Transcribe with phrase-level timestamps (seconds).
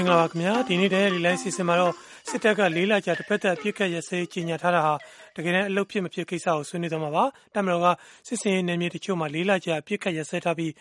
[0.00, 1.94] င်္ဂလာပါခင်ဗျာဒီနေ့တည်းလေးလိုင်းစီစဉ်မှာတော့
[2.28, 4.94] စစ်တပ်ကလေးလကြာတစ်ဖက်သက်အပြစ်ခတ်ရစဲကြီးညာထားတာဟာ
[5.36, 7.24] တကယ်တမ်းအလုပ်ဖြစ်မဖြစ်ကိစ္စကိုဆွေးနွေးသွားမှာပါ
[7.54, 7.86] တမတော်က
[8.26, 10.72] စစ်စင်ရေးနယ်မြေတချို့မှာလေးလကြာအပြစ်ခတ်ရစဲထားပြီး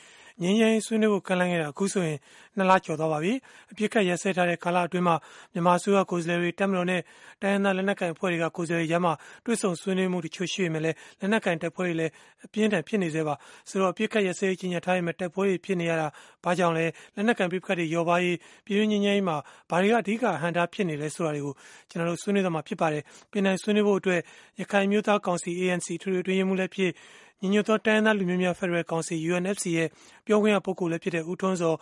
[0.42, 2.18] ငင်းရင်ဆွေးနွေးဖို့ကန့်လန့်ခဲ့တာအခုဆိုရင်
[2.58, 3.34] နှစ်လကျော်သွားပါပြီ
[3.72, 5.16] အပြစ်ခတ်ရစဲထားတဲ့ကာလအတွင်းမှာ
[5.54, 7.02] မြန်မာဆိုရကိုယ်စားလှယ်တွေတမတော်နဲ့
[7.42, 9.12] တိုင်းရင်းသားလက်နက်ကိုင်အဖွဲ့တွေကကိုယ်စားလှယ်ရမှ
[9.46, 12.12] တွဲဆုံဆွေးနွေးမှုတချို့ရှိပေမဲ့လည်းလက်နက်ကိုင်တပ်ဖွဲ့တွေလည်း
[12.46, 13.36] အပြင်းထန်ဖြစ်နေသေးပါ
[13.70, 16.08] ဆိုတော့အပြစ်ခတ်ရစဲကြီးညာထားရင်တပ်ဖွဲ့တွေဖြစ်နေရတာ
[16.44, 16.86] ဘာကြောင့်လဲ
[17.16, 19.38] လက်နက်ကိုင်ပြစ်ခတ်တွေရောပါရေးပြည်တွင်းငင်းငင်းမှာ
[19.70, 21.54] ဘာတွေကအဓိကဟန်တာဖြစ်နေလဲဆိုတာတွေကို
[21.90, 24.22] ကျွန်တော်တို့ဆွေးနွေးသွားမှာဖြစ်ပါတယ်ပင်နိုင်ဆွေးနွေးဖို့အတွက်
[24.60, 26.92] ရခိုင်မျိုးသားကောင်စီ ANC ထူထူတွင်ရမှုလည်းဖြစ်
[27.42, 29.88] ညီညွတ်သောတိုင်းသားလူမျိုးများဖက်ဒရယ်ကောင်စီ UNFC ရဲ့
[30.26, 31.76] ပြောခွင့်ရပုဂ္ဂိုလ်လည်းဖြစ်တဲ့ဦးထွန်းစော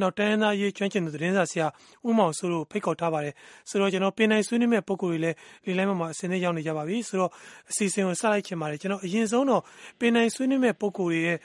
[0.00, 1.66] နောက်တိုင်းသားရေးကျွမ်းကျင်သူသတင်းစာဆရာ
[2.06, 3.34] ဦးမောင်စိုးတို့ဖိတ်ခေါ်ထားပါတယ်
[3.68, 5.36] ဆိုတော့ကျွန်တော်ပင်နိုင်ဆွေးနွေးမဲ့ပုဂ္ဂိုလ်တွေလည်း
[5.66, 7.30] လေလိုင်းမှာအစင်းနဲ့ရောက်နေကြပါပြီဆိုတော့
[7.70, 9.62] အစီအစဉ်ကိုစလိုက်ချင်ပါတယ်ကျွန်တော်အရင်ဆုံးတော့
[9.98, 11.38] ပင်နိုင်ဆွေးနွေးမဲ့ပုဂ္ဂိုလ်တွေရဲ့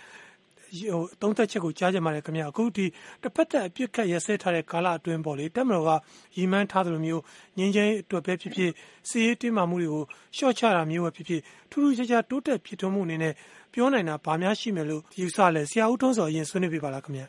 [0.70, 2.86] ဟိုသုံးသက်ချက်ကိုကြားကြမှာလေခင်ဗျအခုဒီ
[3.22, 5.92] တစ်ဖက်သက်အပြစ်ခတ်ရစဲထားတဲ့ကာလအတွင်းပေါ့လေတက်မတော်က
[6.38, 7.24] ရီမန်းထားသလိုမျိုး
[7.58, 8.72] ငင်းချင်းအတွက်ပဲဖြစ်ဖြစ်
[9.10, 10.04] စီးရေးတင်းမာမှုတွေကို
[10.38, 13.34] ရှော့ချတာမျိုးပဲဖြစ်ဖြစ်ထူးထူးခြားခြားတိုးတက်ဖြစ်ထွန်းမှုအနေနဲ့
[13.74, 17.24] ပြောနိုင်တာဗာများရှိမယ်လို့ယူဆလဲဆရာဦးထွန်းစောအရင်ဆွေးနွေးပြပါလားခင်ဗျ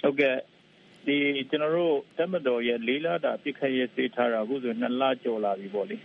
[0.00, 0.36] ဟုတ်ကဲ့
[1.06, 1.16] ဒီ
[1.50, 5.96] ကျွန်တော်တို့တက်မတော်ရဲ့လေးလာတာပြစ်ခတ်ရေးစေးထားတာအခုဆို2လကျော်လာပြီပေါ့လေ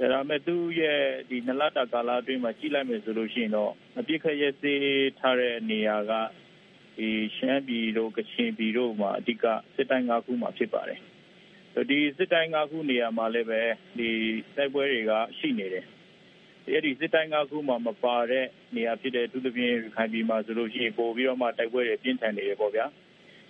[0.00, 4.82] ဒါပေမဲ့သူ့ရဲ့ဒီနလတာကာလအတွင်းမှာကြည့်လိုက်မယ်ဆိုလို့ရှိရင်တော့အပြစ်ခတ်ရေးစေး
[5.18, 6.12] ထားတဲ့နေရာက
[6.96, 11.00] ဒီရှမ်းပြည်တို့ကချင်ပြည်တို့မှာအဓိကစစ်တိုင်း၅ခုမှာဖြစ်ပါတယ်
[11.90, 13.60] ဒီစစ်တိုင်း၅ခုနေရာမှာလည်းပဲ
[13.98, 14.08] ဒီ
[14.56, 15.86] တိုက်ပွဲတွေကရှိနေတယ်
[16.66, 22.86] အဲ့ဒီစစ်တိုင်း၅ခုမှာမပါတဲ့နေရာဖြစ်တဲ့သူသဖြင့်ခိုင်ပြည်မှာဆိုလို့ရှိရင်ပို့ပြီးတော့မှတိုက်ပွဲတွေပြင်းထန်နေတယ်ပေါ့ဗျာ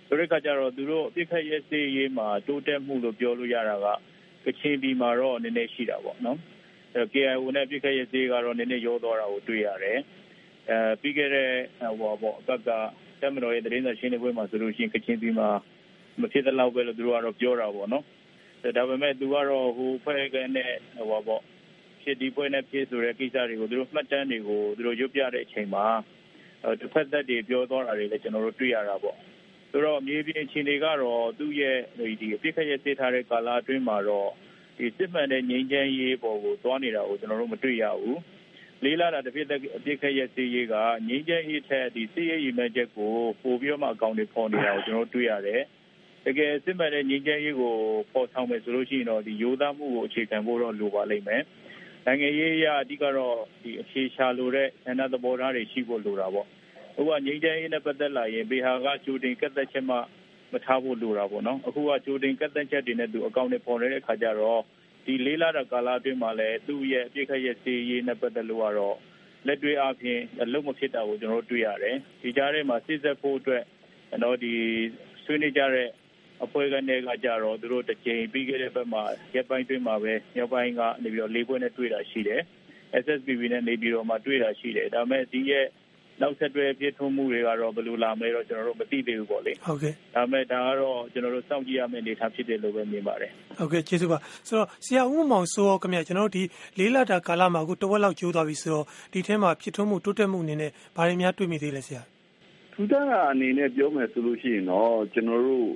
[0.07, 3.87] ဆိုတဲ့အခါကျတော့သူတို့အပြစ်ခတ်ရေးစေးရေးမှာတိုးတက်မှုလို့ပြောလို့ရတာက
[4.45, 6.37] ကချင်ပြည်မှာတော့နည်းနည်းရှိတာပေါ့နော်
[6.95, 9.99] အဲ KIO နဲ့ပြစ်ခတ်ရသေးကတော့နည်းနည်းရောသွားတာကိုတွေ့ရတယ်
[10.69, 11.49] အဲပြီးခဲ့တဲ့
[11.99, 12.69] ဟောပေါ့အကက
[13.21, 15.49] တက်မတော်ရဲ့သတင်းစာရှင်းလင်းပွဲမှာဆိုလို့ရှိရင်ကချင်ပြည်မှာ
[16.21, 18.05] မဖြစ်တဲ့လောက်ပဲလို့သူတို့ကတော့ပြောတာပေါ့နော်
[18.77, 20.71] ဒါပေမဲ့သူကတော့ဟိုဖွဲ့ကနဲ့
[21.09, 21.41] ဟောပေါ့
[22.03, 25.85] ဖြစ်ဒီပွဲနဲ့ဖြစ်ဆိုတဲ့ကိစ္စတွေကိုသူတို့မှတ်တမ်းတွေကိုသူတို့ရုပ်ပြတဲ့အချိန်မှာ
[26.79, 29.17] တစ်ဖက်သက်တွေပြောသွားတာတွေလည်းကျွန်တော်တို့တွေ့ရတာပေါ့
[29.71, 34.29] ဆိုတော့ မြေပြင်အခြေအနေကတော့ သူ့ရဲ့ဒီအပြစ်ခရဲ့သိထားတဲ့ ကာလအတွင်းမှာတော့
[34.77, 38.19] ဒီစစ်မှန်တဲ့ ငြိမ်းချမ်းရေးပေါ်ကို သွားနေတာကို ကျွန်တော်တို့ မတွေ့ရဘူး
[38.83, 40.75] လေးလာတာတစ်ပြစ်အပြစ်ခရဲ့စီရေးက
[41.07, 45.61] ငြိမ်းချမ်းရေးထက်ဒီစီရေးရည်မှန်းချက်ကို ပို့ပြီးတော့မှ အကောင့်တွေပေါ်နေတာကို ကျွန်တော်တို့ တွေ့ရတယ်
[46.25, 47.73] တကယ်စစ်မှန်တဲ့ ငြိမ်းချမ်းရေးကို
[48.13, 51.43] ပေါ်ဆောင်မယ်ဆိုလို့ရှိရင်တော့ဒီရိုးသားမှုကို အခြေခံဖို့တော့ လိုပါလိမ့်မယ်
[52.05, 56.47] နိုင်ငံရေးအရ အဓိကတော့ဒီအခြေရှာလိုတဲ့ ဆန္ဒသဘောထားတွေ ရှိဖို့လိုတာပေါ့
[56.97, 59.97] အခုကငြိမ်းချမ်းရေးနဲ့ပတ်သက်လာရင်ဘေဟာကကြိုတင်ကတ်သက်ချက်မှ
[60.51, 64.61] မထားဖို့လိုတာပေါ့နော်အခုကကြိုတင်ကတ်သက်ချက်တွေနဲ့သူအကောင့်တွေပေါ်နေတဲ့ခါကျတော့
[65.05, 68.97] ဒီလေးလာတဲ့ကာလအတွင်းမှာလည်းသူ့ရဲ့အပြစ်ခတ်ရဲ့စီရေးနဲ့ပတ်သက်လို့ကတော့
[69.47, 73.63] လက်တွေ့အပြင်အလုံးမဖြစ်တာကိုကျွန်တော်တို့တွေ့ရတယ်ဒီကြားထဲမှာစစ်ဆက်ဖို့အတွက်
[74.09, 74.53] ကျွန်တော်ဒီ
[75.23, 75.89] ဆွေးနွေးကြတဲ့
[76.43, 79.03] အဖွဲ့ကနေကကြတော့သူတို့တစ်ချိန်ပြီးခဲ့တဲ့ဘက်မှာ
[79.35, 82.41] ရက်ပိုင်းတွင်းမှာပဲမြောက်ပိုင်းကနေပြီးတော့လေးပွဲနဲ့တွေ့တာရှိတယ်
[83.03, 85.65] SSPB နဲ့နေပြီးတော့မှတွေ့တာရှိတယ်ဒါပေမဲ့ဒီရဲ့
[86.21, 94.17] နောက်ဆက်တွဲပြည့်ထုံးမှုတွေကတော့ဘယ်လိုလာမလဲတော့ကျွန်တော်တို့မသိသေးဘူးပေါ့လေဟုတ်ကဲ့ဒါပေမဲ့ဒါကတော့ကျွန်တော်တို့စောင့်ကြည့်ရမယ့်အနေအထားဖြစ်တယ်လို့ပဲမြင်ပါတယ်ဟုတ်ကဲ့ကျေးဇူးပါ
[94.47, 96.43] ဆိုတော့ဆရာဦးမောင်စိုးရောခင်ဗျကျွန်တော်တို့ဒီ
[96.79, 102.01] လေးလတာကာလမှာအခုတဝက်လောက်ကျိုးသွားပြီဆိုတော့ဒီထဲမှာပြည့်ထုံးမှုတိုးတက်မှုအနေနဲ့ဘာတွေများတွေ့မိသေးလဲဆရာ
[102.73, 105.69] ထူးခြားတာအနေနဲ့ပြောမယ်ဆိုလို့ရှိရင်တော့ကျွန်တော်တို့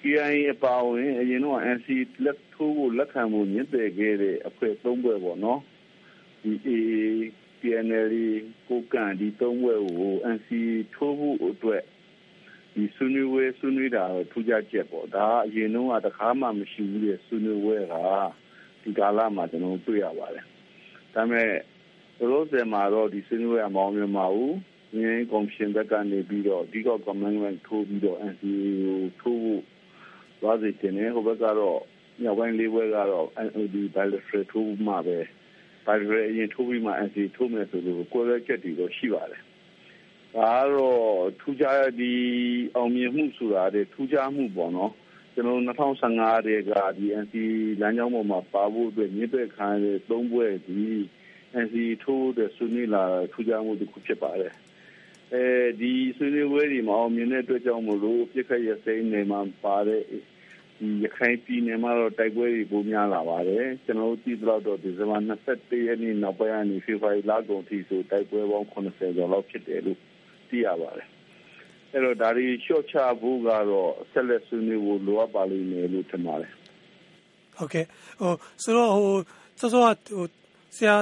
[0.00, 1.88] KI အပါဝင်အရင်တော့ NC
[2.24, 5.60] လက်ထိုးဖို့လက်ခံဖို့ညှိတဲ့ခဲ့တဲ့အဖွဲ့၃ဘွဲ့ပေါ့နော်
[6.42, 6.76] ဒီ
[7.60, 8.12] PNL
[8.68, 10.48] ကိုကန်ဒီသုံးဘွဲကို NC
[10.94, 11.84] ထိုးဖို့အတွက်
[12.74, 17.94] ဒီဆွေးနွေးပွဲဆွေးနွေးတာထူးခြားချက်ပေါ့ဒါအရင်တော့တခါမှမရှိဘူးတဲ့ဆွေးနွေးပွဲက
[18.82, 20.44] ဒီကာလမှာကျွန်တော်တွေ့ရပါတယ်
[21.14, 21.50] ဒါပေမဲ့
[22.20, 24.56] ရိုးစင်မှာတော့ဒီဆွေးနွေးပွဲမအောင်မြင်ပါဘူး
[24.96, 29.62] ငင်းကော်မရှင်ဘက်ကနေပြီးတော့ဒီကော commandment ထိုးပြီးတော့ NCA ကိုထိုးဖို့
[30.40, 31.80] သွားစီတင်နေဟိုဘက်ကတော့
[32.22, 35.18] မြောက်ပိုင်းလေးဘွဲကတော့ NOD bilateral ထိုးမှပဲ
[35.88, 39.42] ဘာတွေအရင်ထိုးပြီးမှ NC ထိုးမယ်ဆိုလို့ကိုယ်ရချက်တွေတော့ရှိပါတယ်။
[40.36, 41.02] ဒါကတော့
[41.40, 42.12] ထူးခြားဒီ
[42.76, 44.92] အောင်မြင်မှုဆိုတာတွေထူးခြားမှုပေါ့နော်။
[45.34, 47.34] ကျွန်တော်2015တည်းကဒီ NC
[47.80, 50.80] လမ်းကြောင်းပေါ်မှာပါဖို့အတွက်မြင့်တဲ့ခံရတဲ့သုံးဘွဲ့ဒီ
[51.64, 51.74] NC
[52.04, 54.54] ထိုးတဲ့ဆွေးနွေးလာထူးခြားမှုတစ်ခုဖြစ်ပါတယ်။
[55.34, 55.44] အဲ
[55.80, 60.02] ဒီဆွေးနွေးပွဲတွေမှာအောင်မြင်တဲ့အတွက်ကြောင့်မလို့ပြစ်ခတ်ရစိမ့်နေမှာပါတဲ့
[60.78, 65.18] ဒီရခိုင်ပြည်နယ်မှာတော့တိုက်ပွဲတွေပိုများလာပါတယ်ကျွန်တော်တို့သိသလောက်တော့ဒီဇင်ဘာ
[65.52, 69.98] 21ရက်နေ့နောက်ပိုင်းကနေဖေဖော်ဝါရီလကုန်ထိဆိုတိုက်ပွဲပေါင်း80ကျော်လောက်ဖြစ်တယ်လို့
[70.48, 71.08] သိရပါတယ်
[71.92, 76.52] အဲ့တော့ဒါတွေရှော့ချဖို့ကတော့ဆက်လက်ဆွေးနွေးဖို့လိုအပ်ပါလိမ့်မယ်လို့ထင်ပါတယ်
[77.56, 77.84] ဟုတ်ကဲ့
[78.20, 78.32] ဟို
[78.62, 79.16] ဆိုတော့ဟို
[79.60, 80.24] စောစောဟို
[80.76, 80.96] ဆရာ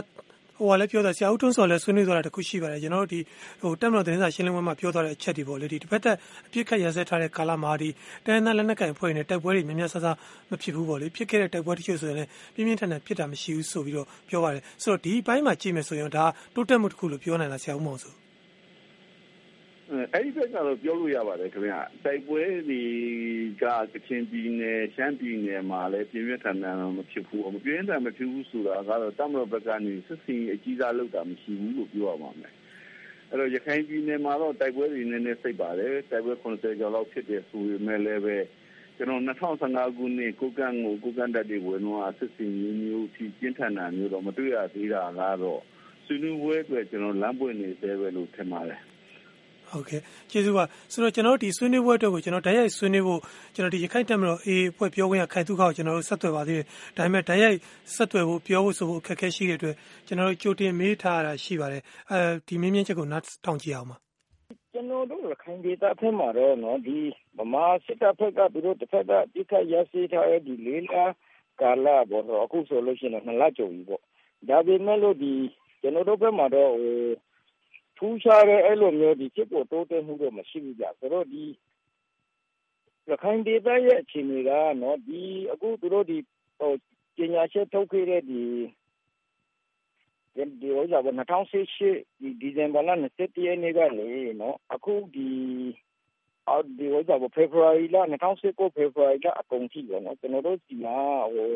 [0.58, 3.20] ဟိုကလည်းပြောတာဆရာဦးထွန်းစော်လည်းဆွေးနွေးသွားတာတခုရှိပါတယ်ကျွန်တော်တို့ဒီ
[3.61, 6.17] ဟိုတက်မတော်သတင်းစာရှင်းလင်းပွဲမှာပြောသွားတဲ့အချက်တွေပေါ့လေဒီတစ်ဖက်သက်
[6.47, 7.88] အပြစ်ခတ်ရစဲထားတဲ့ကာလမှာဒီ
[8.25, 10.06] တန်တန်လက်နက်ကန်ဖွဲ့နေတိုက်ပွဲတွေများများဆဆ
[10.50, 16.25] မဖြစ်ဘူးပေါ့လေဖြစ်ခဲ့တဲ့တိုက်ပွဲတချို့ဆိုရင်လည်းပြင်းပြင်းထန်ထန်ဖြစ်တာမရှိဘူးဆိုပြီးတော့ပြောပါတယ်ဆိုတော့ဒီဘိုင်းမှာကြည့်မယ်ဆိုရင်ဒါ
[16.55, 18.25] တိုးတက်မှုတစ်ခုလို့ပြောနိုင်လားဆရာဦးမောင်ဆို
[20.12, 22.83] အဲ့ဒီဘက်ကတော့ပြောလို့ရပါတယ်ခင်ဗျာတိုက်ပွဲတွေ
[23.62, 32.53] ကကချင်ပြည်နယ်ရှမ်းပြည်နယ်မှာလည်းပြင်းပြထန်ထန်မဖြစ်ဘူးမပြင်းထန်မဖြစ်ဘူးဆိုတာကတော့တမတော်ဘက်ကနေစစ်စင်အကြီးစားလောက်တာမရှိဘူးလို့ပြောရမှာမယ်
[33.31, 38.39] အဲ့တော့ရခိုင်ပြည်နယ်မှာတော့တိုက်ပွဲတွေနည်းနည်းစိတ်ပါတယ်တိုက်ပွဲ90ကျော်လောက်ဖြစ်တယ်ဆိုပေမဲ့လည်းပဲ
[38.97, 45.62] ကျွန်တော်2015ခုနှစ်ကိုကန့်ကိုကိုကန့်တက်တွေဝင်တော့စစ်စင်မျိုးမျိုးဖြီးပြင်းထန်တာမျိုးတော့မတွေ့ရသေးတာကတော့
[46.06, 48.81] ဆွေးနွေးပွဲအတွက်ကျွန်တော်လမ်းပွင့်နေသေးပဲလို့ထင်ပါတယ်
[49.71, 53.21] ဟုတ်ကဲ့ကျေးဇူးပါဆိုတော့ကျွန်တော်ဒီဆွေးနွေးပွဲအတွက်ကိုကျွန်တော်ဓာတ်ရိုက်ဆွေးနွေးဖို့
[53.55, 56.67] ကျွန်တော်ဒီရခိုင်တက်မတော်အေးအဖွဲ့ပြောခွင့်ရခိုင်သူခါကိုကျွန်တော်တို့ဆက်သွယ်ပါသေးတယ်
[56.97, 57.59] ဒါပေမဲ့ဓာတ်ရိုက်
[57.95, 59.75] ဆက်သွယ်ဖို့ပြောဖို့ဆိုဖို့အခက်အခဲရှိတဲ့အတွက်
[60.07, 63.97] ကျွန်တော်တို့ကြိုတင်မေးထားတာရှိပါတယ်အဲဒီမင်းမြင့်ချက်ကိုနောက်ထောင်ကြည့်အောင်ပါ
[64.73, 66.99] ကျွန်တော်တို့ရခိုင်ဒေသဖက်မှာတော့နော်ဒီ
[67.39, 71.13] ဗမာစစ်တပ်ဖက်ကသူတို့တစ်ဖက်ကတိခတ်ရရှိထားတဲ့ဒီလေးလား
[71.61, 74.03] ကာလာဘောတော့အခုဆိုလို့ရှိရင်နှစ်လကျော်ပြီပေါ့
[74.49, 75.33] ဒါပေမဲ့လို့ဒီ
[75.81, 76.99] ကျွန်တော်တို့ဘက်မှာတော့ဟို
[77.98, 81.44] ထူးခြားတဲ့အဲ့လိုမျိုးဒီဖြစ်ပေါ်တိုးတက်မှုတော့မရှိဘူးကြဆိုတော့ဒီ
[83.08, 84.50] ရခိုင်ဒေသရဲ့အခြေအနေက
[84.82, 85.22] နော်ဒီ
[85.52, 86.19] အခုသူတို့ဒီ
[86.58, 86.72] ဟို
[87.16, 88.43] ပညာချက်ထုတ်ခဲ့တဲ့ဒီ
[90.37, 94.08] ဒီဟိုကြောင့်2018ဒီဒီဇင်ဘာလ27ရက်နေ့ကလေ
[94.40, 95.31] နော်အခုဒီ
[96.48, 100.98] အော်ဒီဟိုကြောင့် February လ2019 February လအကုန်ထိပေါ့နော်ကျွန်တော်တို့ဒီမှာ
[101.34, 101.52] ဟို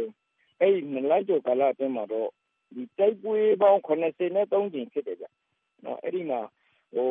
[0.61, 2.31] အဲ့ဒီလိုက်တော့ကာလအတွင်းမှာတော့
[2.75, 5.27] ဒီတိုက်ပွဲပေါင်း83ကြိမ်ဖြစ်တယ်ဗျ
[5.85, 6.41] နော်အဲ့ဒီမှာ
[6.95, 7.11] ဟို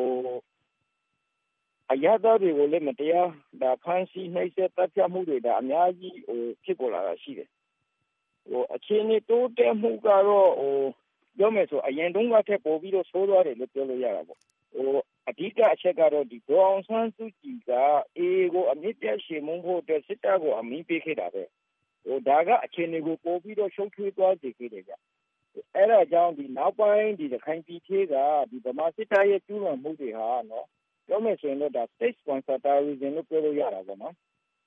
[1.91, 3.29] အရသာတွေကိုလည်းမတရား
[3.61, 7.49] ဒါဖန်ဆီးနှိပ်စက်တပ်ဖြတ်မှုတွေဒါအများကြီးဟိုဖြစ်ပေါ်လာတာရှိတယ်
[8.49, 10.77] ဟိုအခြေအနေတိုးတက်မှုကတော့ဟို
[11.37, 14.39] ပြောမယ်ဆိုအရင်တုန်းကထက်ပိုပြီးတော့ဆိုးသွားတယ်လို့ပြောလို့ရတာပေါ့
[14.73, 14.89] ဟို
[15.29, 17.71] အဓိကအချက်ကတော့ဒီဒေါအောင်ဆန်းစုကြည်က
[18.17, 21.43] အေကိုအမြင့်ပြတ်ရှေမုန်းဖို့အတွက်စစ်တပ်ကိုအမိပေးခဲ့တာပဲ
[22.05, 24.93] ဟိုဒါကအခြေအနေကိုပိုပြီးတော့ရှုပ်ထွေးသွားစေခဲ့တယ်ကြ
[25.75, 28.15] အဲ့ဒါကြောင့်ဒီနောက်ပိုင်းဒီရခိုင်ပြည်သေးက
[28.51, 30.67] ဒီဗမာစစ်တပ်ရဲ့ကျူးလွန်မှုတွေဟာနော်
[31.07, 34.15] ပြောမယ်ဆိုရင်တော့ဒါ state sponsor terrorism လို့ပြောလို့ရတာပေါ့နော်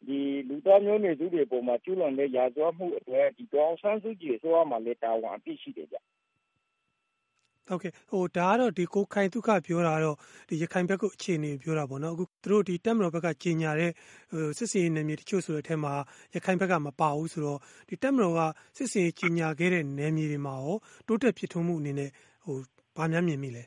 [0.06, 0.18] ဒီ
[0.48, 5.96] လူသားမျိုးနွယ်စုတွေပုံမှာကျူးလွန်တဲ့ရာဇဝတ်မှုအတွက်ဒီတောင်ဆန်းစုကြည်ဆိုရမှာလေတာဝန်အပြည့်ရှိတယ်ကြ
[7.68, 10.16] ဟုတ်ကဲ့ဟိုဒါကတော့ဒီကိုခိုင်ဒုက္ခပြောတာတော့
[10.48, 13.90] ဒီရခိုင်ဘက်ကအခြေအနေပြောတာပေါ့နော်အခုသူတို့ဒီတက်မတော်ဘက်ကကြီးညာတဲ့
[14.30, 15.92] ဟိုစစ်စင်နယ်မြေတချို့ဆိုတဲ့အထက်မှာ
[16.34, 18.40] ရခိုင်ဘက်ကမပါဘူးဆိုတော့ဒီတက်မတော်က
[18.76, 20.76] စစ်စင်ကြီးညာခဲ့တဲ့နယ်မြေတွေမှာရော
[21.06, 22.10] တိုးတက်ဖြစ်ထွန်းမှုအနေနဲ့
[22.44, 22.56] ဟို
[22.96, 23.64] ဘာများမြင်မိလဲ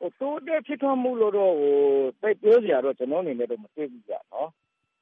[0.00, 1.74] ဟိုတိုးတက်ဖြစ်ထွန်းမှုလို့တော့ဟို
[2.22, 4.50] တိုက်ပြောစရာတော့ကျွန်တော်အနေနဲ့တော့မသိဘူးကြနော်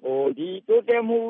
[0.03, 1.21] ဟိုဒီတိုးတက်မှု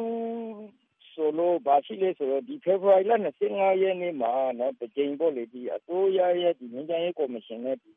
[1.18, 3.12] ဆိုလို့ဘာရှိလဲဆိုတော့ဒီ February လ
[3.46, 7.90] 25ရက်နေ့မှာနော်တကြိမ်ပေါ့လေဒီအစိုးရရဲ့ဒီငင်းချမ်းရေးကော်မရှင်နဲ့ဒီ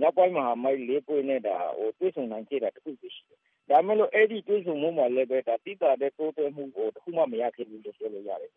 [0.00, 3.38] နောက်ပိုင်းမှာမိုက်လေးပွင့်နေတာဟိုတွေ့ဆုံနိုင်ကြတာတခုရှိတယ်။
[3.70, 8.52] ဒါမဲ့လို့အဲ့ဒီတွေ့ဆုံမှုမှာလည်းပဲဒါတိတာတဲ့တိုးတက်မှုကိုတခုမှမရခဲ့ဘူးလို့ပြောလို့ရတယ်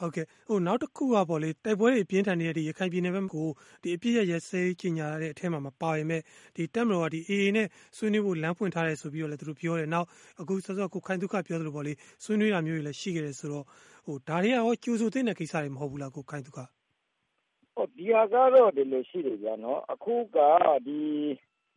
[0.00, 3.48] ဟုတ်ကဲ့ဟိုနောက်တစ်ခုကပေါ့လေတိုက်ပွဲတွေပြင်းထန်နေတဲ့ဒီရခိုင်ပြည်နယ်ဘက်ကို
[3.82, 6.22] ဒီအပြစ်ရရစဲကြီးညာတဲ့အထက်မှာမပါရင်မဲ့
[6.56, 10.06] ဒီတက်မတော်ကဒီ AA နဲ့ဆွေးနွေးဖို့လမ်းဖွင့်ထားတယ်ဆိုပြီးတော့လည်းသူတို့ပြောတယ်နောက်
[10.40, 11.92] အခုစောစောကိုခိုင်ဒုက္ခပြောသလိုပေါ့လေ
[12.24, 13.64] ဆွေးနွေးတာမျိုးတွေလည်းရှိခဲ့တယ်ဆိုတော့
[14.06, 16.58] ဟိုဒါတွေကရောကျူဆူသိတဲ့ကိစ္စတွေမဟုတ်ဘူးလားကိုခိုင်ဒုက္ခ
[17.74, 20.38] ဟိုဒီဟာကတော့ဒီလိုရှိတယ်ဗျာနော်အခုက
[20.86, 21.00] ဒီ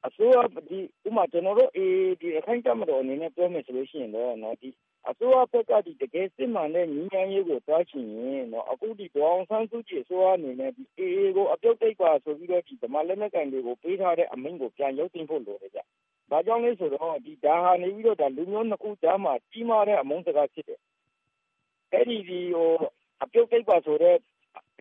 [0.07, 0.37] အစိုးရ
[0.69, 4.69] ဒီဥမာကျွန်တော်တို့အေးဒီအခိုင်တက်မတော်အနေနဲ့ပြောမယ်ဆိုလို့ရှိရင်တော့နော်ဒီ
[5.09, 15.79] အစိုးရဘက်ကဒီတကယ်စစ်မှန်တဲ့ညီညာရေးကိုတွားချင်ရင်တော့အခုဒီဒေါအောင်ဆန်းစုကြည် အစိုးရအနေနဲ့ဒီအေးကို အပြုတ်တိတ်ပါဆိုပြီးတော့ဒီဗမာလက်နက်ကန်တွေကို ပေးထားတဲ့အမိန့်ကို ပြန်ရုပ်သိမ်းဖို့လိုတယ်ကြ။
[16.31, 20.79] ဘာကြောင့်လဲဆိုတော့ဒီဒါဟာနေပြီးတော့ဒါလူမျိုးနှစ်ခုကြားမှာ ကြီးမားတဲ့ အမုန်းစကားဖြစ်တယ်။
[21.93, 22.71] အဲ့ဒီဒီဟို
[23.23, 24.17] အပြုတ်တိတ်ပါဆိုတဲ့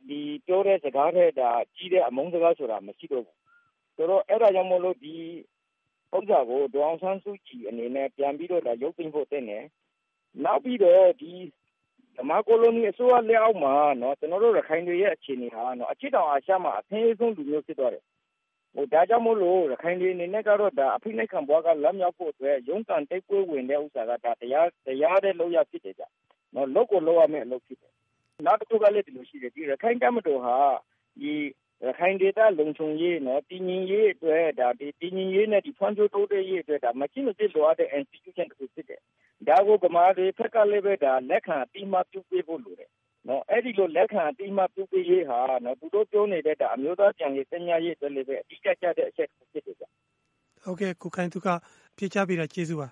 [0.08, 3.36] ဒီပြောတဲ့စကားတဲ့ဒါကြီးတဲ့ အမုန်းစကားဆိုတာ မရှိတော့ဘူး။
[3.96, 5.14] ဆိုတော့ အဲ့ဒါကြောင့်မို့လို့ ဒီ
[6.16, 9.64] ဥစ္စာကို ဒေါအောင်ဆန်းစုကြည်အနေနဲ့ ပြန်ပြီးတော့ဒါရုပ်သိမ်းဖို့တင်တယ်
[10.44, 11.32] နောက်ပြီးတော့ဒီ
[12.16, 18.04] ဓမ္မကိုလိုနီအစိုးရလက်အောက်မှာနော်ကျွန်တော်တို့ ရခိုင်တွေရဲ့အခြေအနေဟာနော်အချစ်တောင်အာရှမှာအထင်းဆုံးလူမျိုးဖြစ်သွားတယ်
[18.74, 26.02] ဟိုဒါကြောင့်မို့လို့ ရခိုင်တွေအနေနဲ့ကတော့ဒါအဖိနှိတ်ခံဘွားကလမ်းမြောက်ဖို့အတွက် ရုံးကန်တိတ်ပွဲဝင်တဲ့ဥစ္စာကဒါတရားတရားတဲ့လောက်ရဖြစ်တယ်ကြ
[26.54, 27.92] နော်လောက်ကိုလောက်ရမယ့်အလုပ်ဖြစ်တယ်
[28.46, 30.56] နောက်တစ်ခုကလည်း ဒီလိုရှိတယ်ဒီရခိုင်တမတော်ဟာ
[31.20, 31.32] ဒီ
[31.86, 39.00] ရခိုင်ဒေသလုံခြုံရေးနော်တည်ငြိမ်ရေးအတွက်ဒါဒီတည်ငြိမ်ရေးနဲ့ဒီဖွံ့ဖြိုးတိုးတက်ရေးအတွက်ဒါမချိမစစ်လိုအပ်တဲ့ institution တစ်ခုဖြစ်တယ်
[39.48, 42.90] ဒါကို ဗမာတွေဖက်ကလည်းပဲဒါလက်ခံအတိမပြုပေးဖို့ လိုတယ်
[43.28, 49.84] နော်အဲ့ဒီလို လက်ခံအတိမပြုပေးရေးဟာနော်သူတို့ပြောနေတဲ့ဒါအမျိုးသားကြံရေးစညာရေးတွေလည်းပဲအတိအကျတဲ့ အချက်ဖြစ်တယ်ဗျ
[50.64, 51.48] ဟုတ်ကဲ့ ကိုခိုင်သူက
[51.96, 52.88] ပြေချပေးတာ ကျေးဇူးပါ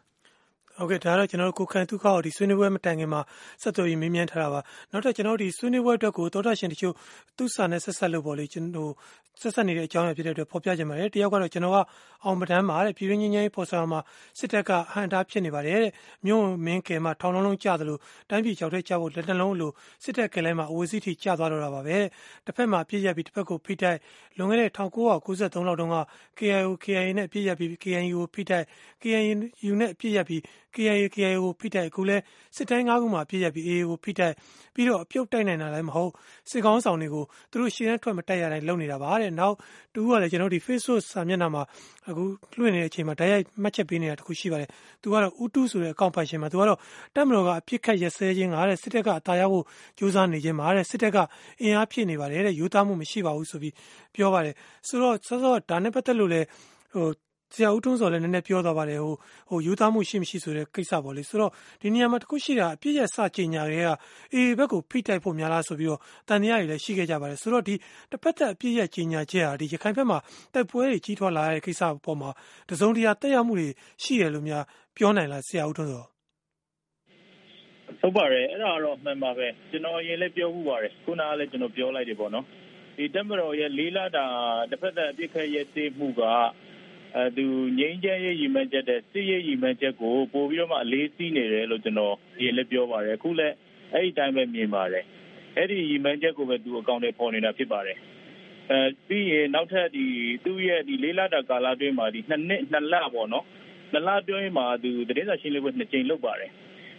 [0.81, 3.21] ဟုတ်ကဲ့ဒါကတော့ကျွန်တော်တို့ကိုခံဒုက္ခကိုဒီဆွေးနွေးပွဲမတိုင်ခင်မှာ
[3.63, 4.61] ဆက်သွယ်ပြီးမေးမြန်းထားတာပါ
[4.91, 6.95] နောက်ထပ်ကျွန်တော်တို့ဒီဆွေးနွေးပွဲအတွက်ကိုသောတာရှင်တချို့
[7.37, 8.91] သူ့စာနဲ့ဆက်ဆက်လို့ပေါ့လေကျွန်တော်
[9.41, 11.79] ဆက်ဆက်နေတဲ့အကြောင်းအရာဖြစ်တဲ့အတွက်ဖော်ပြကြပါတယ်တယောက်ကတော့ကျွန်တော်က
[12.25, 14.01] အောင်ပဒန်းမှာတဲ့ပြည်ရင်းချင်းချင်းပေါ်ဆောင်မှာ
[14.39, 15.93] စစ်တပ်ကအဟံတားဖြစ်နေပါတယ်တဲ့
[16.27, 17.99] မြို့မင်းကဲမှာထောင်လုံးလုံးကျသလို
[18.31, 19.71] တိုင်းပြည်ကြောက်တဲ့ကြောက်ဖို့လက်နှလုံးလို
[20.05, 21.97] စစ်တပ်ကလဲမှာအဝေးစီးထိကျသွားတော့တာပါပဲ
[22.47, 23.99] တစ်ဖက်မှာပြည့်ရပြီးတစ်ဖက်ကိုဖိတိုက်
[24.37, 25.97] လွန်ခဲ့တဲ့1993လောက်တုန်းက
[26.39, 28.67] KIO KIA နဲ့ပြည့်ရပြီး KNU ကိုဖိတိုက်
[29.03, 30.41] KNU နဲ့ပြည့်ရပြီး
[30.75, 32.17] KIA KIA ကိုဖိတိုက်အခုလဲ
[32.57, 34.35] စစ်တိုင်း၅ခုမှာပြည့်ရပြီး AA ကိုဖိတိုက်
[34.75, 36.11] ပြီးတော့အပြုတ်တိုက်နိုင်တာလည်းမဟုတ်
[36.51, 39.55] စစ်ကောင်းဆောင်တွေကိုသူတို့ရှင်းထွက်မတိုက်ရတိုင်းလုပ်နေတာပါတဲ့နောက်
[39.95, 41.63] တူကလည်းကျွန်တော်ဒီ Facebook စာမျက်နှာမှာ
[42.09, 42.25] အခု
[42.59, 44.69] လွှင့်နေတဲ့အချိန်မှာတိုက်ရိုက်မှတ်ချက်ပေးနေတာတခုရှိပါတယ်
[45.03, 46.79] သူကတော့ဥတုဆိုတဲ့အကောင့်ပိုင်ရှင်မှာသူကတော့
[47.15, 49.65] တက်မတော်ကအပြစ်ခတ်ရစဲခြင်းကတဲ့စစ်တပ်ကအတားရဖို့
[49.99, 51.19] ကြိုးစားနေခြင်းပါတဲ့စစ်တပ်က
[51.61, 53.75] အင်အားဖြစ်နေပါတယ်တဲ့ယူသားမှုမရှိပါဘူးဆိုပြီး
[54.15, 54.55] ပြောပါတယ်
[54.89, 56.47] ဆိုတော့စောစောဒါနဲ့ပတ်သက်လို့လည်း
[56.95, 57.09] ဟို
[57.55, 59.15] ဆရာဦးထွန်းစောလည်းနည်းနည်းပြောသွားပါတယ်ဟို
[59.49, 61.53] ဟိုယူသားမှုရှိမရှိဆိုတဲ့ကိစ္စပေါ့လေဆိုတော့
[61.83, 63.89] ဒီနေရာမှာတခုရှိတာအပြည့်ရစကြညာတွေက
[64.35, 67.75] အေးဘက်ကိုဖိတိုက်ဖို့များလားဆိုပြီးတော့တန်တရားတွေလည်းရှိခဲ့ကြပါတယ်ဆိုတော့ဒီ
[68.11, 70.19] တစ်ဖက်သက်အပြည့်ရကြညာချက်ဟာဒီရခိုင်ဘက်မှာ
[70.55, 72.31] တိုက်ပွဲတွေကြီးထွားလာတဲ့ကိစ္စပေါ်မှာ
[72.71, 73.69] တစုံတရာတက်ရောက်မှုတွေ
[74.03, 74.65] ရှိတယ်လို့များ
[74.97, 76.05] ပြောနိုင်လားဆရာဦးထွန်းစော
[78.01, 82.45] ဟုတ်ပါတယ်အဲ့ဒါတော့မှန်ပါပဲကျွန်တော်အရင်လည်းပြောမှုပါတယ်ခုနကလည်းကျွန်တော်ပြောလိုက်တယ်ပေါ့နော်
[82.97, 84.27] ဒီတက်မတော်ရဲ့လေးလာတာ
[84.71, 86.37] တစ်ဖက်သက်အပြစ်ခတ်ရဲ့စေမှုကအဲ
[87.37, 87.45] သူ
[87.79, 93.55] ငိမ့်ချဲရေးရည်မှန်းချက်တဲ့စစ်ရေးရည်မှန်းချက်ကိုပို့ပြီးတော့မှအလေးစီးနေတယ်လို့ကျွန်တော်ဒီလည်းပြောပါတယ်အခုလည်း
[93.93, 95.05] အဲ့ဒီတိုင်းပဲမြင်ပါတယ်
[95.57, 97.99] အဲ့ဒီရည်မှန်းချက်ကိုပဲသူအကောင့်တွေပေါ်နေတာဖြစ်ပါတယ်
[98.71, 100.05] အဲပြီးရင်နောက်ထပ်ဒီ
[100.45, 103.45] သူ့ရဲ့ဒီလေးလတာကာလအတွင်းမှာဒီနှစ်နှစ်နှစ်လပေါ့နော်
[103.93, 106.51] နှစ်လအတွင်းမှာသူသတင်းစာရှင်းလင်းပွဲနှစ်ကြိမ်လုပ်ပါတယ်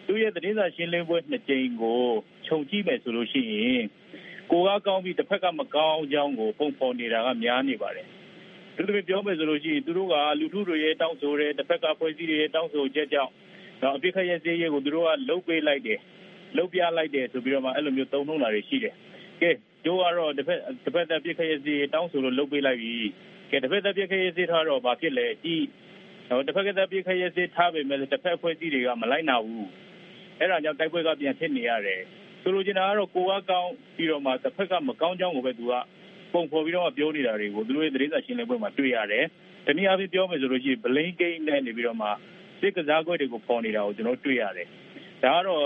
[0.07, 2.03] သူ့ရဲ့သတင်းစာရှင်းလင်းပွဲနှစ်ကြိမ်ကို
[2.45, 3.83] ခြုံကြည့်မယ်ဆိုလို့ရှိရင်
[4.51, 8.07] ကိုကကောင်းပြီးတစ်ဖက်ကမကောင်းအကြောင်းကိုပုံဖော်နေတာကများနေပါတယ်
[8.81, 13.31] သူတို့ပြောမယ်ဆိုလို့ရှိရင်သူတို့ကလူထုတွေရဲ့တောင်းဆိုတဲ့တစ်ဖက်ကဖွဲ့စည်းတွေရဲ့တောင်းဆိုချက်ကြောင့်
[13.81, 16.00] တော့အပိခရဲ့စေးရေးကိုသူတို့ကလုတ်ပေးလိုက်တယ်
[16.57, 18.93] လုတ်ပြလိုက်တယ်ဆိုပြီးတော့မှအဲ့လိုမျိုးသုံးနှုန်းတာတွေရှိတယ်
[19.41, 19.51] ကဲ
[19.85, 22.93] ကျိုးကတော့တစ်ဖက်တစ်ဖက်သက်ပိခရဲ့စေးတောင်းဆိုလို့လုတ်ပေးလိုက်ပြီ
[23.51, 25.65] ကဲတစ်ဖက်သက်ပိခရဲ့စေးထားတော့ဘာဖြစ်လဲကြည့်
[26.29, 29.69] တော့တစ်ဖက်ကသက်ပိခရဲ့စေးထားပေမဲ့တစ်ဖက်ဖွဲ့စည်းတွေကမလိုက်နိုင်ဘူး
[30.39, 32.01] အဲ့ဒါကြောင့်တိုက်ပွဲကပြန်ဖြစ်နေရတယ်
[32.41, 35.73] ဆိုလိုချင်တာကတော့ကိုကကောင်းပြီးတော့မှတစ်ဖက်ကမကောင်းကြောင်းကိုပဲသူက
[36.33, 39.25] ပုံဖော်ပြီးတော့ပြောနေတာတွေကိုသူတို့ရဲ့သတင်းစာရှင်းလင်းပွဲမှာတွေ့ရတယ်။
[39.65, 42.07] တနည်းအားဖြင့်ပြောမယ်ဆိုလို့ရှိရင် blame game နဲ့နေပြီးတော့မှ
[42.59, 44.67] စစ်ကစားကွက်တွေကိုပေါ်နေတာကိုကျွန်တော်တွေ့ရတယ်။
[45.23, 45.65] ဒါကတော့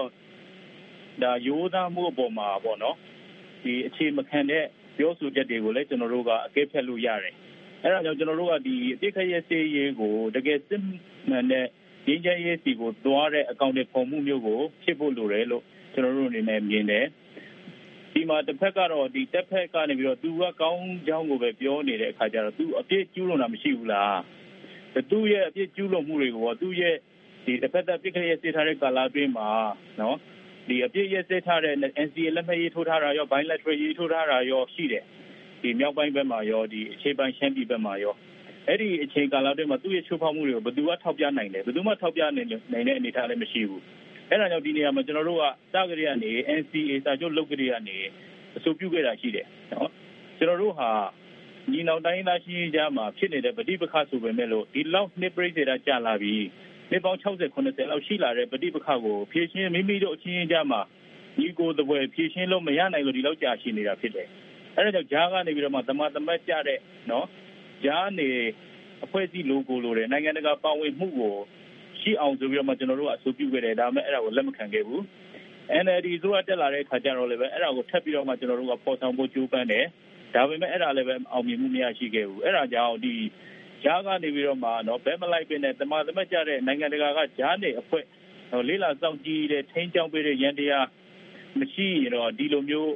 [1.22, 2.96] ဒါရိုးသားမှုအပေါ်မှာပေါ့နော်။
[3.64, 4.64] ဒီအခြေမခံတဲ့
[4.98, 7.34] ပြောဆိုချက်တွေကိုလည်းကျွန်တော်တို့ကအကဲဖြတ်လို့ရတယ်။
[7.84, 10.82] အဲဒါကြောင့်ကျွန်တော်တို့ကဒီအတိတ်ခရဲ့စေးရေးကိုတကယ်စစ်
[11.30, 11.66] မှန်တဲ့
[12.08, 17.06] ရင်းချရေးစီကိုသွားတဲ့အကောင့်တွေပုံမှုမျိုးကိုဖြစ်ဖို့လိုတယ်လို့ကျွန်တော်တို့အနေနဲ့မြင်တယ်။
[18.16, 24.20] ဒီမှာတစ်ဖက်ကတော့ဒီတက်ဖက်ကနေပြီးတော့ သူကကောင်းကြောင်းကိုပဲ ပြောနေတဲ့အခါကျတော့ သူအပြစ်ကျူးလွန်တာ မရှိဘူးလား
[25.12, 26.96] သူ့ရဲ့ အပြစ်ကျူးလွန်မှုတွေကိုသူ့ရဲ့
[27.46, 29.50] ဒီတစ်ဖက်သက်ပြစ်ခရဲ့စေထားတဲ့ ကာလအတွင်းမှာ
[30.00, 30.18] နော်
[30.68, 35.04] ဒီအပြစ်ရဲ့စေထားတဲ့ NCA လက်မှတ်ရေးထိုးထားတာရော bilateral ရေးထိုးထားတာရော ရှိတယ်
[35.62, 38.16] ဒီမြောက်ပိုင်းဘက်မှာရောဒီအခြေပိုင်း ရှမ်းပြည်ဘက်မှာရော
[38.68, 43.84] အဲ့ဒီအချိန်ကာလအတွင်းမှာ သူ့ရဲ့ ချိုးဖောက်မှုတွေကို ဘယ်သူက ထောက်ပြနိုင်လဲ ဘယ်သူမှ ထောက်ပြနိုင်နိုင်တဲ့ အနေအထားလည်း မရှိဘူး
[44.30, 47.98] အဲ့ဒါကြောင့်ဒီနေရာမှာကျွန်တော်တို့ကစကြရကနေ NCA စာချုပ်လုပ်ကြရနေ
[48.58, 49.90] အဆိုပြုခဲ့တာရှိတယ်နော်
[50.38, 50.90] ကျွန်တော်တို့ဟာ
[51.72, 56.36] ညီနောင်တိုင်းသားရှိကြမှာဖြစ်နေတဲ့ပဋိပက္ခဆိုပေမဲ့လို့ဒီလောက်နှစ်ပြိစေတာကြာလာပြီ
[56.92, 60.82] နှစ်ပေါင်း60 90လောက်ရှိလာတဲ့ပဋိပက္ခကိုဖြည့်ရှင်းမိမိတို့အချင်းချင်းကြားမှာ
[61.40, 64.28] ညီကိုယ်တပွဲဖြည့်ရှင်းလို့မရနိုင်လို့ဒီလောက်ကြာရှိနေတာဖြစ်တယ်
[64.76, 66.80] အဲ့ဒါကြောင့်ဂျားကနေပြီးတော့မှတမတမတ်ကြတဲ့
[67.12, 67.28] နော်
[67.84, 68.30] ဂျားနေ
[69.06, 71.36] အဖွဲ့အစည်းလိုကိုလိုတယ်နိုင်ငံတကာပါဝင်မှုကို
[72.06, 75.02] ရှိအောင်ဆိုပြီးတော့မှကျွန်တော်တို့ကအဆိုပြုခဲ့တယ်ဒါပေမဲ့အဲ့ဒါကိုလက်မခံခဲ့ဘူး
[75.84, 79.86] NLD ဆိုတာတက်လာတဲ့ခါကျတော့လည်းပဲအဲ့ဒါကိုထပ်ပြီးတော့မှကျွန်တော်တို့ကပေါ်ဆောင်ဖို့ကြိုးပမ်းတယ်
[80.36, 83.14] ဒါပေမဲ့အဲ့ဒါလည်းပဲအောင်မြင်မှုမရရှိခဲ့ဘူးအဲ့ဒါကြောင့်ဒီ
[83.84, 88.04] ဂျားကနေပြီးတော့မှနော်ဘဲမလိုက်ပင်နဲ့တမန်သမက်ကြတဲ့နိုင်ငံတကာကဂျားနေအဖွဲ့
[88.68, 90.88] လေးလာစောင့်ကြည့်တဲ့ထိန်းချောင်းပေးတဲ့ရန်တရား
[91.60, 92.94] မရှိရင်တော့ဒီလိုမျိုး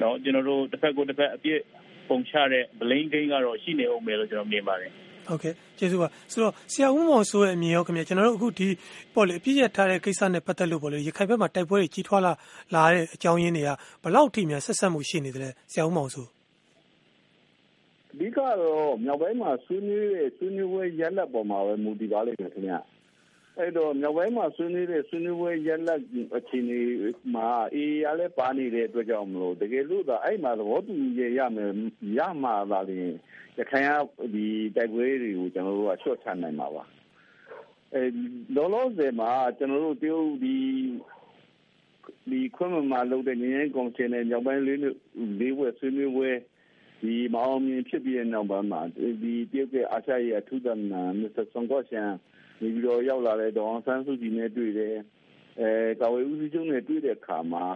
[0.00, 1.60] နော်ကျွန်တော်တို့တစ်ဖက်ကိုတစ်ဖက်အပြစ်
[2.08, 4.92] ပုံချတဲ့ blame game ကတော့ရှိနေအောင်မယ်လို့ကျွန်တော်မြင်ပါတယ်
[5.28, 8.68] ဟုတ်ကဲ့ကျေးဇူးပါဆိုတော့ဆရာဦးမောင်ဆိုရဲ့အမြင်ရောခင်ဗျကျွန်တော်တို့အခုဒီ
[9.14, 12.32] ပေါ့လေအပြည့်ရထားတဲ့ကိစ္စနဲ့ပတ်သက်လို့ပေါ့လေရခိုင်ဘက်မှာတိုက်ပွဲတွေကြီးထွားလာ
[12.74, 13.70] လာတဲ့အကြောင်းရင်းတွေက
[14.02, 16.26] ဘလောက်ထိများဆက်ဆက်မှုရှိနေတယ်ဆရာဦးမောင်ဆို
[18.12, 18.54] အဓိကတော့
[19.04, 22.74] မြောက်ပိုင်းမှာဆွေးနွေးတဲ့ဆွေးနွေးပွဲရလက်ပေါ်မှာပဲမူတည်ပါလိမ့်မယ်ခင်ဗျ
[23.60, 26.00] အဲ့တော့မြောက်ပိုင်းမှာဆွေးနွေးတဲ့ဆွေးနွေးပွဲရလက်
[26.36, 26.80] အခြေအနေ
[27.34, 31.72] မှာအေးရလဲပါနေတဲ့အတွက်ကြောင့်မလို့တကယ်လို့သာအဲ့မှာသဘောတူညီရမယ်
[32.18, 33.14] ရမှာသာလျှင်
[33.58, 33.90] ရခိုင်က
[34.34, 34.46] ဒီ
[34.76, 36.84] တိုက်ပွဲတွေကိုကျွန်တော်တို့ကချော့ချနိုင်မှာပါ
[37.94, 38.02] အဲ
[38.54, 40.56] လောလောဆယ်မှာကျွန်တော်တို့တရုတ်ဒီ
[42.30, 44.80] ဒီခွင့်မလုပ်တဲ့ငင်းရင်ကောင်ရှင်နဲ့ညောင်ပိုင်းလေး
[45.40, 46.30] လေးဝဲဆွေးနွေးပွဲ
[47.02, 48.80] ဒီမောင်မြင်ဖြစ်ပြီးတဲ့နောက်ပိုင်းမှာ
[49.22, 52.10] ဒီတရုတ်ရဲ့အာရှရဲ့အထူးသမ္မတမစ္စတာဆွန်ကော့ရှန်
[52.60, 54.96] နေပြီးတော့ရောက်လာတဲ့ဒေါအောင်ဆန်းစုကြည်နဲ့တွေ့တယ်
[55.60, 57.66] အဲကာဝေးဦးစီးချုပ်နဲ့တွေ့တဲ့အခါမှာ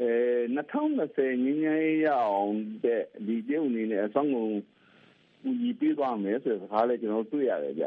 [0.00, 4.62] 2020ငင်းငယ်ရအောင်တဲ့ဒီကျုပ်အနေနဲ့အဆောင်ကိုဦး
[5.60, 7.84] ကြီးပြေးသွားမယ်ဆိုတဲ့စကားလည်းကျွန်တော်တွေ့ရတယ်ဗျ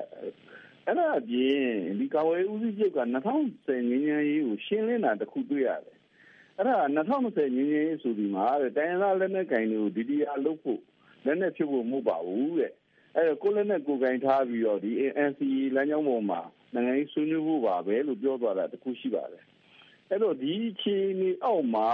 [0.85, 1.63] အဲ့ဒါအပြင်
[1.99, 2.99] ဒီကာဝေးဦးစီးချုပ်က
[3.43, 5.97] 2020ငင်းငယ်ရေးကိုရှင်းလင်းတာတခုတွေ့ရတယ်
[6.57, 8.45] အဲ့ဒါ2020ငင်းငယ်ရေးဆိုဒီမှာ
[8.77, 10.81] တိုင်းရင်းသားလက်နက်ကင်တွေကိုဒီဒီအားလုပ်ဖို့
[11.25, 12.73] လက်နက်ဖြစ်ဖို့မဟုတ်ပါဘူးတဲ့
[13.15, 14.91] အဲ့ကိုလည်းနဲ့ကိုကင်ထားပြီးတော့ဒီ
[15.29, 16.41] NCA လမ်းကြောင်းပေါ်မှာ
[16.73, 19.43] နိုင်ငံရေးဆွေးနွေးဖို့ပါပဲလို့ပြောသွားတာတခုရှိပါတယ်
[20.09, 21.89] အဲ့တော့ဒီအခြေအနေအောက်မှာ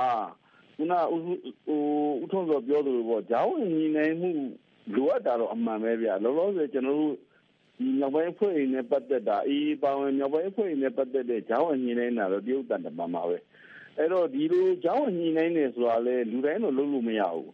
[0.78, 1.82] ခုနဟို
[2.24, 4.32] ဦးထုံးစောပြောသလိုပေါ့ဂျောင်းညီနိုင်မှု
[4.96, 7.16] လိုအပ်တာတော့အမှန်ပဲဗျာလောလောဆယ်ကျွန်တော်တို့
[7.78, 13.38] ဒီမြောက်ပိုင်းဖွဲ့ရင်နဲ့ပတ်သက်တာအေးပါဝင်မြောက်ပိုင်းဖွဲ့ရင်နဲ့ပတ်သက်တဲ့ဂျောင်းညီနိုင်တာတော့တရုတ်တန်တမန်ပါပဲ
[13.98, 17.52] အဲ့တော့ဒီလိုဂျောင်းညီနိုင်နေဆိုတာလေလူတိုင်းတော့လုပ်လို့မရဘူး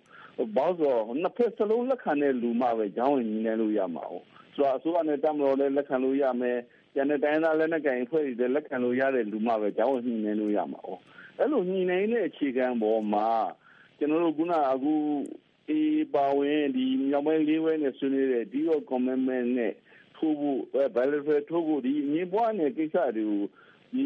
[0.56, 4.26] ဘောက်ဆိုနှစ်ဖက်စလုံးလက်ခံတဲ့လူမှပဲဂျောင်းညီနိုင်လို့ရမှာဟုတ်
[4.56, 6.58] ဆိုတော့အစိုးရနဲ့တမတော်လည်းလက်ခံလို့ရမယ်
[6.94, 10.90] ကျန်တဲ့တိုင်းသားလက်နက်ကိုင်အဖွဲ့တွေလက်ခံလို့ရတဲ့လူမှပဲကျောင်းညှိနှိုင်းလို့ရမှာ哦
[11.38, 13.28] အဲ့လိုညှိနှိုင်းတဲ့အခြေခံပေါ်မှာ
[13.98, 14.94] ကျွန်တော်တို့ခုနအခု
[15.70, 19.74] အေးပါဝင်ဒီမြောက်ပိုင်းလေးဝဲနဲ့ဆွေးနွေးတဲ့ဒီ commitment နဲ့
[20.16, 23.44] ထိုးဖို့အဲ bilateral ထိုးဖို့ဒီမြေပွားနဲ့ကိစ္စတွေကို
[23.94, 24.04] ဒီ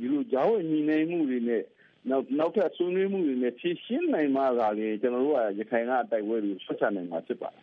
[0.00, 1.62] ဒီလိုကျောင်းညှိနှိုင်းမှုတွေနဲ့
[2.10, 7.62] နောက်နောက်ထပ်ဆွေးနွေးမှုတွေနဲ့ဖြည့်ရှင်းနိုင်မှသာလေကျွန်တော်တို့ကရခိုင်ကအတိုက်အဝဲတွေဆွတ်ချနိုင်မှာဖြစ်ပါတယ်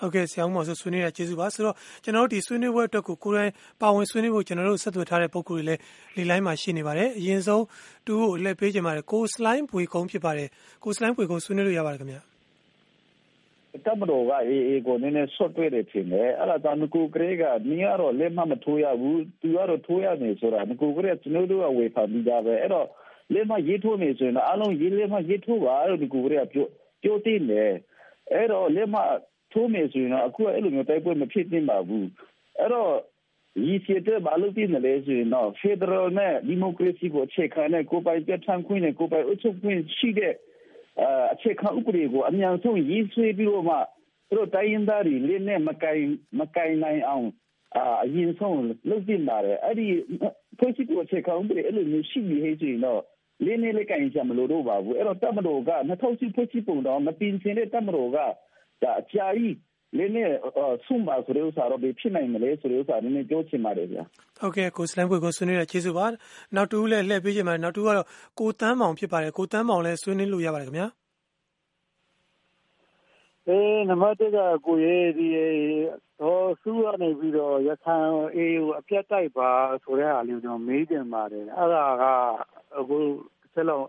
[0.00, 5.80] ဟုတ်ကဲ့ဆရာဦးမောင်ဆိုဆွေးနွေးရကျေးဇူးပါဆိုတော့ကျွန်တော်တို့ဒီဆွေးနွေးပွဲအတွက်ကိုကိုယ်တိုင်ပါဝင်ဆွေးနွေးဖို့ကျွန်တော်တို့ဆက်သွယ်ထားတဲ့ပုံကိုယ်တွေလည်း
[6.16, 7.64] လေလိုင်းမှာရှိနေပါတယ်အရင်ဆုံး
[8.06, 10.48] တူကိုလက်ပေးကြပါတယ်ကိုစလိုင်းပွေကုန်းဖြစ်ပါတယ်
[10.84, 12.20] ကိုစလိုင်းပွေကုန်းဆွေးနွေးလို့ရပါတယ်ခင်ဗျာ
[13.86, 22.86] တမတော်ကအေးအေးကိုနည်းနည်းဆွတ်တွေ့တယ်ထင်တယ်အဲ့ဒါတောင်ကိုကလေးကနီးရတော့လက်မမထိုးရဘူးသူကတော့ထိုးရနေဆိုတာကိုကလေးကကျွန်တော်တို့ကဝေဖန်ပြီးသားပဲအဲ့တော့
[23.34, 26.66] လက်မရေးထိုးနေဆိုရင်အလုံးရေးလက်မရေးထိုးပါလို့ဒီကိုကလေးကပြော
[27.02, 27.72] ပြောတင်တယ်
[28.32, 28.96] အဲ့တော့လက်မ
[29.52, 32.08] ထိုးမယ်ဆိုရင်တော့အခုအဲ့လိုမျိုးတိုက်ပွဲမဖြစ်သင့်ပါဘူး
[32.58, 32.92] အဲ့တော့
[33.56, 40.34] ဒီစီတဲ့ဘာလို့ပြနေလဲဆိုရင်တော့ Federal နဲ့ Democracy ကိုအခြေခံတဲ့ကိုပိုင်ပြဋ္ဌာန်းခွင့်နဲ့ကိုပိုင်အုပ်ချုပ်ခွင့်ရှိတဲ့
[41.32, 43.76] အခြေခံဥပဒေကိုအများဆုံးရေးဆွဲပြီးတော့မှ
[44.28, 46.00] သူတို့တိုင်းရင်းသားတွေလည်းနဲ့မကင်
[46.38, 47.26] မကင်နိုင်အောင်
[48.02, 49.86] အရင်ဆုံးလုပ်တင်ပါတယ်အဲ့ဒီ
[50.58, 53.02] ဖွဲ့စည်းပုံအခြေခံဥပဒေအဲ့လိုမျိုးရှိပြီးဟဲ့ဆိုရင်တော့
[53.44, 58.26] လင်းနေလည်းကင်ချမလို့တော့ပါဘူးအဲ့တော့တမတော်က2000ဖွဲ့စည်းပုံတော့မတင်စင်တဲ့တမတော်ကဒါ
[59.00, 59.56] အကြာကြီး
[59.96, 60.30] လည်းနဲ့
[60.86, 64.02] ဆုမဆိုတဲ့ဥစ္စာတော့ဖြစ်နိုင်မလဲဆိုတဲ့ဥစ္စာနည်းနည်းပြောချင်ပါတယ်ဗျာ
[64.38, 66.06] ဟုတ်ကဲ့ကိုစလန်ပွေကိုဆွေးနွေးရကျေးဇူးပါ
[66.56, 68.06] နောက်တူလည်းလှည့်ပေးချင်ပါတယ်နောက်တူကတော့
[68.40, 70.88] ကိုတန်းမောင်ဖြစ်ပါတယ်ကိုတန်းမောင်လည်းဆွေးနွေးလို့ရပါတယ်ခင်ဗျာ
[73.48, 75.28] အေးနံပါတ်1ကကိုရေးဒီ
[76.20, 79.50] တော့စူးရနေပြီးတော့ရခိုင်အေးကိုအပြတ်တိုက်ပါ
[79.82, 82.04] ဆိုတဲ့အားလေးကိုကျွန်တော်မေးတင်ပါတယ်အဲ့ဒါက
[82.76, 82.98] အခု
[83.52, 83.86] ဆက်လုံး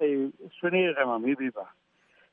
[0.00, 0.18] အေး
[0.56, 1.66] ဆွေးနွေးရတဲ့မှာမေးပြီးပါ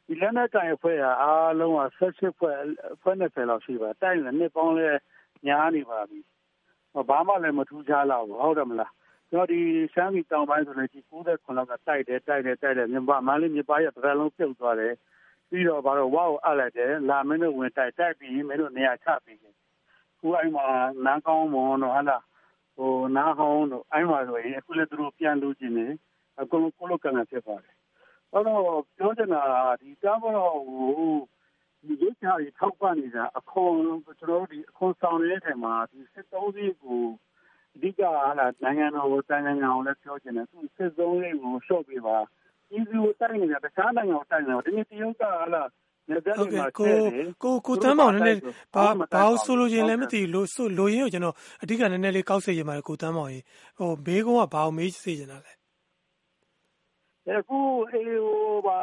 [0.08, 2.58] ဒီလက်နက်ကိုင်အဖွဲ့ကအားလုံးကဆက်စစ်ဖွဲ့
[3.02, 4.89] ဖွဲ့20လောက်ရှိပါတိုက်နေနှစ်ပေါင်းလဲ
[5.48, 6.19] ညားနေပါပြီ
[7.10, 8.91] ဘာမှလည်းမထူးခြားလောက်ဘူးဟုတ်တယ်မလား
[9.32, 9.60] ကျွန်တော်ဒီ
[9.93, 14.93] ရှမ်းပြည်တောင်ပိုင်းဆိုလည်းဒီ69လောက်ကတိုက်တယ်တိုက်တယ်တိုက်တယ်မြန်မာမန္တလေးမြေပါရတစ်လုံးပြုတ်သွားတယ်
[15.50, 19.56] ပြီးတော့ဘာလို့ဝါကိုအပ်လိုက်တယ်လာမင်းတို့ဝင်တိုက်တိုက်ပြီးမင်းတို့နေရာချပြီးတယ်
[20.19, 20.65] ခုအဲ့မှာ
[21.06, 22.24] နန်းကောင်းမွန်တော့ဟာလား
[22.76, 25.88] ဟိုနားဟောင်းတို့အဲ့မှာဆိုရင်အခုလည်းသူတို့ပြန်လို့ခြင်းနေ
[26.42, 27.76] အကုန်လုံးကိုလိုကန်ဖြစ်ပါတယ်
[28.32, 28.62] အဲ့တော့
[28.98, 29.44] ပြောချင်တာ
[29.82, 30.92] ဒီတမ်းတော့ဟို
[31.86, 33.74] ဒီရုပ်ချာကြီးထောက်ပံ့နေတာအခွန်
[34.20, 37.04] ကျွန်တော်တို့ဒီအခွန်ဆောင်နေတဲ့ထဲမှာဒီစစ်သုံးစီးကို
[37.76, 38.26] အဓိကဟာ
[38.64, 42.18] နိုင်ငံတော်ကိုတိုင်းနိုင်ငံကိုလည်းပြောချင်တယ်သူစစ်သုံးစီးကိုရှော့ပေးပါ
[42.70, 45.70] ဒီစီကိုတိုင်းနေတာတခြားနိုင်ငံကိုတိုင်းနေတာဒီနေ့တရုတ်ကဟာလား
[46.10, 46.94] ဟုတ်ကဲ့ကို
[47.44, 48.39] ကိုကိုတမ်းမောင်နည်းနည်း
[48.76, 53.44] ဘာဘာဆိုလိုချင်လဲမသိလို့ဆိုလိုရင်းကိုကျွန်တော်အဓိကနည်းနည်းလေးကောက်စေချင်ပါတယ်ကိုတမ်းမောင်ကြီး
[53.78, 55.54] ဟိုဘေးကုန်းကဘာကိုမေးစေချင်တာလဲ
[57.39, 57.60] အခု
[57.92, 58.80] အေးဟိုပါ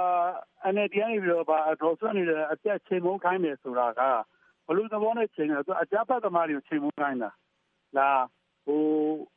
[0.67, 4.01] အနေတရားပြီးတော့ပါဒေါ်ဆွနေတဲ့အပြတ်ချိန်မုန်းခိုင်းတယ်ဆိုတာက
[4.67, 7.31] ဘလို့သဘောနဲ့ချိန်တယ်သူအကြပတ်သမားတွေကိုချိန်မုန်းခိုင်းတာ
[7.97, 8.23] လား
[8.65, 8.83] ဟို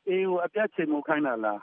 [0.07, 1.59] အေးဟိုအပြတ်ချိန်မုန်းခိုင်းတာလား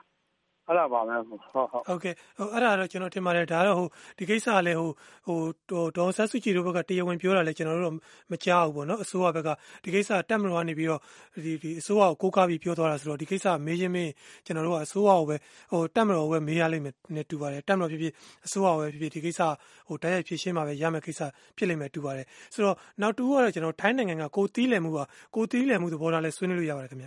[0.68, 4.90] အဲ့ဒါပါပဲဟုတ်ဟုတ်ဟုတ်ကဲ့ဟိုအဲ့ဒါတော့ကျွန်တော်ထင်ပါတယ်ဒါတော့ဟိုဒီကိစ္စကလည်းဟို
[5.26, 7.96] ဟိုဒေါ်ဆတ်စုကြည်တို့ဘက်ကတရားဝင်ပြောတာလည်းကျွန်တော်တို့
[8.32, 9.48] မကြားဘူးပေါ့နော်အစိုးရဘက်က
[9.84, 11.00] ဒီကိစ္စတက်မလို့ကနေပြီးတော့
[11.44, 14.12] ဒီဒီအစိုးရကိုကိုးကားပြီးပြောသွားတာဆိုတော့ဒီကိစ္စမေးချင်းမင်း
[14.46, 15.36] ကျွန်တော်တို့ကအစိုးရကိုပဲ
[15.72, 18.12] ဟိုတက်မလို့ပဲမေးရလိမ့်မယ်နဲ့တူပါတယ်တက်မလို့ဖြစ်ဖြစ်
[18.46, 19.40] အစိုးရကိုပဲဖြစ်ဖြစ်ဒီကိစ္စ
[19.88, 21.20] ဟိုတိုက်ရိုက်ဖြေရှင်းမှာပဲရမယ်ကိစ္စ
[21.56, 24.98] ဖြစ်လိမ့်မယ်တူပါတယ်ဆိုတော့နောက်တူကတော့ကျွန်တော်ထိုင်းနိုင်ငံကကိုတီးလည်မှုက
[25.34, 27.06] ကိုတီးလည်မှုသဘောထားလဲဆွေးနွေးလို့ရပါတယ်ခင်ဗျ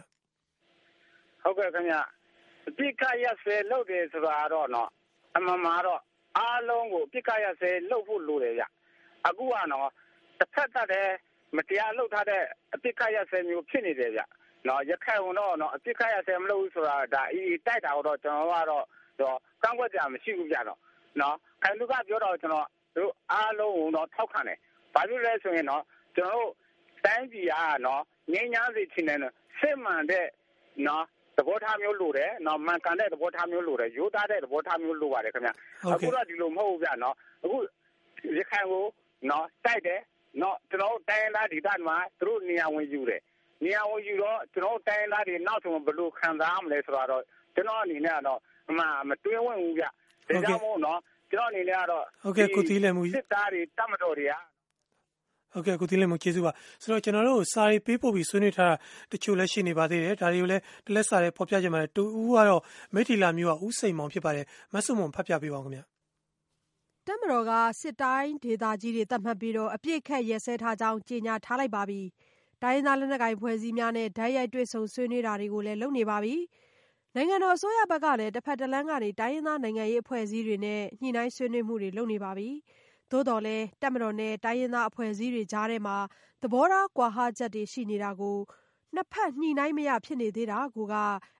[1.41, 1.95] ဟုတ်ကဲ့ခင်ဗျ
[2.67, 4.89] အပြစ်ကရဆဲလုပ်တယ်ဆိုတာတော့နော်
[5.35, 6.01] အမှန်မှာတော့
[6.37, 8.63] အားလုံးကိုအပြစ်ကရဆဲလုပ်ဖို့လိုတယ်ဗျ
[9.27, 9.89] အခုကနော်
[10.39, 11.15] တစ်ဖက်သက်တည်း
[11.55, 14.21] မတရားလုပ်ထားတဲ့အပြစ်ကရဆဲမျိုးဖြစ်နေတယ်ဗျ
[14.67, 18.85] နော်ရခိုင်တော့နော်အပြစ်ကရဆဲမလုပ်ဘူးဆိုတာဒါအီတိုက်တာတော့ကျွန်တော်ကတော့
[19.19, 20.79] တော့ကန့်ကွက်ကြမရှိဘူးဗျနော်
[21.21, 24.57] နော်ခိုင်လူကပြောတော့ကျွန်တော်တို့အားလုံးကိုတော့ထောက်ခံတယ်
[24.93, 25.83] ဘာဖြစ်လဲဆိုရင်တော့
[26.15, 26.51] ကျွန်တော်တို့
[27.05, 28.01] တိုင်းပြည်ကနော်
[28.33, 29.19] ငြိမ်းချမ်းစေချင်တယ်
[29.59, 30.27] စစ်မှန်တဲ့
[30.87, 31.05] နော်
[31.37, 35.49] သဘောထားမျိုးလိုတယ်နော်မှန်ကန်တဲ့သဘောထားမျိုးလိုတယ်ရိုးသားတဲ့သဘောထားမျိုးလိုပါတယ်ခင်ဗျ
[35.93, 37.57] အခုတော့ဒီလိုမဟုတ်ဘူးဗျနော်အခု
[38.37, 38.85] ရခိုင်ကို
[39.29, 40.01] နော်တိုက်တယ်
[40.41, 43.21] နော်ကျွန်တော်တိုင်းသားဒေသမှာသူတို့နေရာဝင်ယူတယ်
[43.63, 47.23] နေရာဝင်ယူတော့ကျွန်တော်တိုင်းသားတွေနောက်ဆုံးဘယ်လိုခံစားမလဲဆိုတော့
[47.55, 48.39] ကျွန်တော်အနေနဲ့ကတော့
[48.77, 49.89] မမတွင်းဝင်ဘူးဗျဒါ
[50.43, 50.99] ကြောင့်မို့နော်
[51.31, 54.33] ကျွန်တော်အနေနဲ့ကတော့ဟုတ်ကဲ့ကိုသီးလည်းမူစစ်သားတွေတတ်မတော်တွေက
[55.53, 58.75] ဟုတ်ကဲ့ကိုသီးလည်းမကျေးဇူးပါဆိုတော့ကျွန်တော်တို့စာရေးပေးပို့ပြီးဆွေးနွေးထားတာ
[59.11, 62.61] တချို့လည်းရှိနေပါသေးတယ်ဒါတွေကိုလည်းတလက်စာတွေဖော်ပြကြမှာတူဦးကတော့
[62.93, 65.83] မိထီလာမျိုးကဥစိန်မောင်ဖြစ်ပါတယ်မဆုမွန်ဖတ်ပြပေးပါဦးခင်ဗျာ
[67.07, 72.01] တက်မတော်ကစစ်တိုင်းဒေသကြီးတွေတတ်မှတ်ပြီးတော့အပြစ်ခတ်ရဲစဲထားကြောင်းကြေညာထားလိုက်ပါပြီ
[72.63, 76.35] တိုင်းရင်းသားလက်နက်ကိုင်ဖွဲ့စည်းများနဲ့ဓာတ်ရိုက်တွေ့ဆုံဆွေးနွေးတာတွေကိုလည်းလုပ်နေပါပြီ
[77.15, 82.49] နိုင်ငံတော်အစိုးရဘက်ကလည်းတစ်ဖက်တစ်လမ်းကနေတိုင်းရင်းသားနိုင်ငံရေးအဖွဲ့အစည်းတွေနဲ့ညှိနှိုင်းဆွေးနွေးမှုတွေလုပ်နေပါပြီ။
[83.13, 85.97] သို့တော်လည်း တပ်မတော်နဲ့ တိုင်းရင်းသားအဖွဲ့အစည်းတွေကြားထဲမှာ
[86.41, 88.37] သဘောထားကွာဟချက်တွေ ရှိနေတာကို
[88.95, 90.95] နှစ်ဖက်ညှိနှိုင်းမရ ဖြစ်နေသေးတာကိုက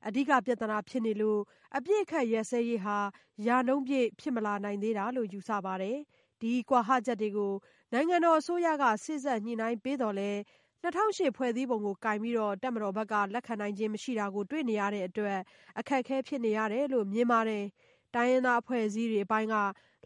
[0.07, 1.39] အဓိကပြဿနာဖြစ်နေလို့
[1.77, 2.97] အပြစ်အခတ်ရက်စဲရေးဟာ
[3.47, 5.97] ရာနှုန်းပြည့် ဖြစ်မလာနိုင်သေးတာလို့ ယူဆပါတယ်။
[6.41, 7.53] ဒီကွာဟချက်တွေကို
[7.93, 10.31] နိုင်ငံတော်အစိုးရကစိစက်ညှိနှိုင်းပေးတော်လဲ
[10.83, 15.39] 2008ဖွဲ့စည်းပုံကိုကင်ပြီးတော့တပ်မတော်ဘက်က လက်ခံနိုင်ခြင်းမရှိတာကို တွေ့နေရတဲ့အတွက်
[15.79, 17.65] အခက်အခဲ ဖြစ်နေရတယ်လို့ မြင်ပါတယ်။
[18.15, 19.55] တိုင်းရင်းသားအဖွဲ့အစည်းတွေအပိုင်းက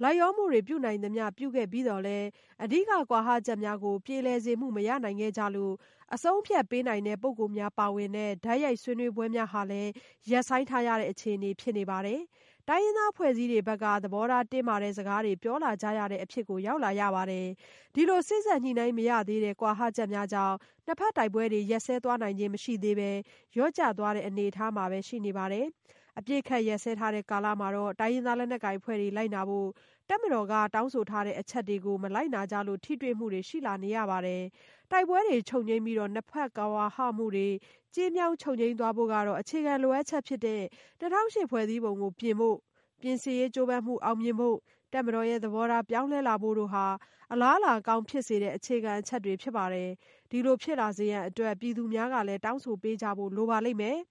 [0.04, 2.18] လိုက်ရောမှုတွေ ပြုနိုင်သမျှ ပြုခဲ့ပြီးတော့လဲ
[2.64, 5.74] အဓိက ကွာဟချက်များကို ပြေလည်စေမှု မရနိုင်ခဲ့ကြလို့
[6.14, 9.92] အဆုံးဖြတ်ပေးနိုင်တဲ့ ပုံကိုများပါဝင်တဲ့ဓာတ်ရိုက်ဆွေးနွေးပွဲများဟာလည်း
[10.32, 12.20] ရက်ဆိုင်ထားရတဲ့ အခြေအနေ ဖြစ်နေပါတယ်။
[12.70, 17.48] တိုင်းရင်းသားအဖွဲ့အစည်းတွေဘက်က သဘောထားတင်းမာတဲ့ စကားတွေ ပြောလာကြရတဲ့ အဖြစ်ကို ရောက်လာရပါတယ်။
[17.96, 20.56] ဒီလို စေ့စပ်ညှိနှိုင်းမရသေးတဲ့ ကွာဟချက်များကြောင့်
[20.86, 23.12] နှစ်ဖက်တိုက်ပွဲတွေ ရပ်စဲသွားနိုင်ခြင်း မရှိသေးဘဲ
[23.54, 25.66] လျော့ကျသွားတဲ့ အနေအထားမှာပဲ ရှိနေပါတယ်။
[26.20, 29.68] အပြစ်ခတ်ရပ်စဲထားတဲ့ကာလမှာတော့တိုင်းရင်းသားလက်နက်ကိုင်ဖွဲ့တွေ လိုက်နာဖို့
[30.10, 34.42] တပ်မတော်က တောင်းဆိုထားတဲ့အချက်တွေကို မလိုက်နာကြလို့ ထိတွေ့မှုတွေ ရှိလာနေရပါတယ်။
[34.92, 37.48] တိုက်ပွဲတွေ ချုပ်ငြိမ်းပြီးတော့နှစ်ဖက်ကွာဟမှုတွေ
[37.96, 40.62] ကျဉ်းမြောင်းချုပ်ငြိမ်းသွားဖို့ကတော့ အခြေခံလိုအပ်ချက်ဖြစ်တဲ့
[41.02, 42.58] ၂၀၀၈ ဖွဲ့စည်းပုံကို ပြင်ဖို့
[43.02, 44.58] ပြင်ဆင်ရေးကြိုးပမ်းမှု အောင်မြင်ဖို့
[44.94, 46.86] တပ်မတော်ရဲ့ သဘောထား ပြောင်းလဲလာဖို့တို့ဟာ
[47.32, 49.90] အလားအလာကောင်းဖြစ်စေတဲ့ အခြေခံအချက်တွေ ဖြစ်ပါတယ်။
[50.32, 53.98] ဒီလိုဖြစ်လာစေရန်အတွက် ပြည်သူများကလည်း တောင်းဆိုပေးကြဖို့ လိုပါလိမ့်မယ်။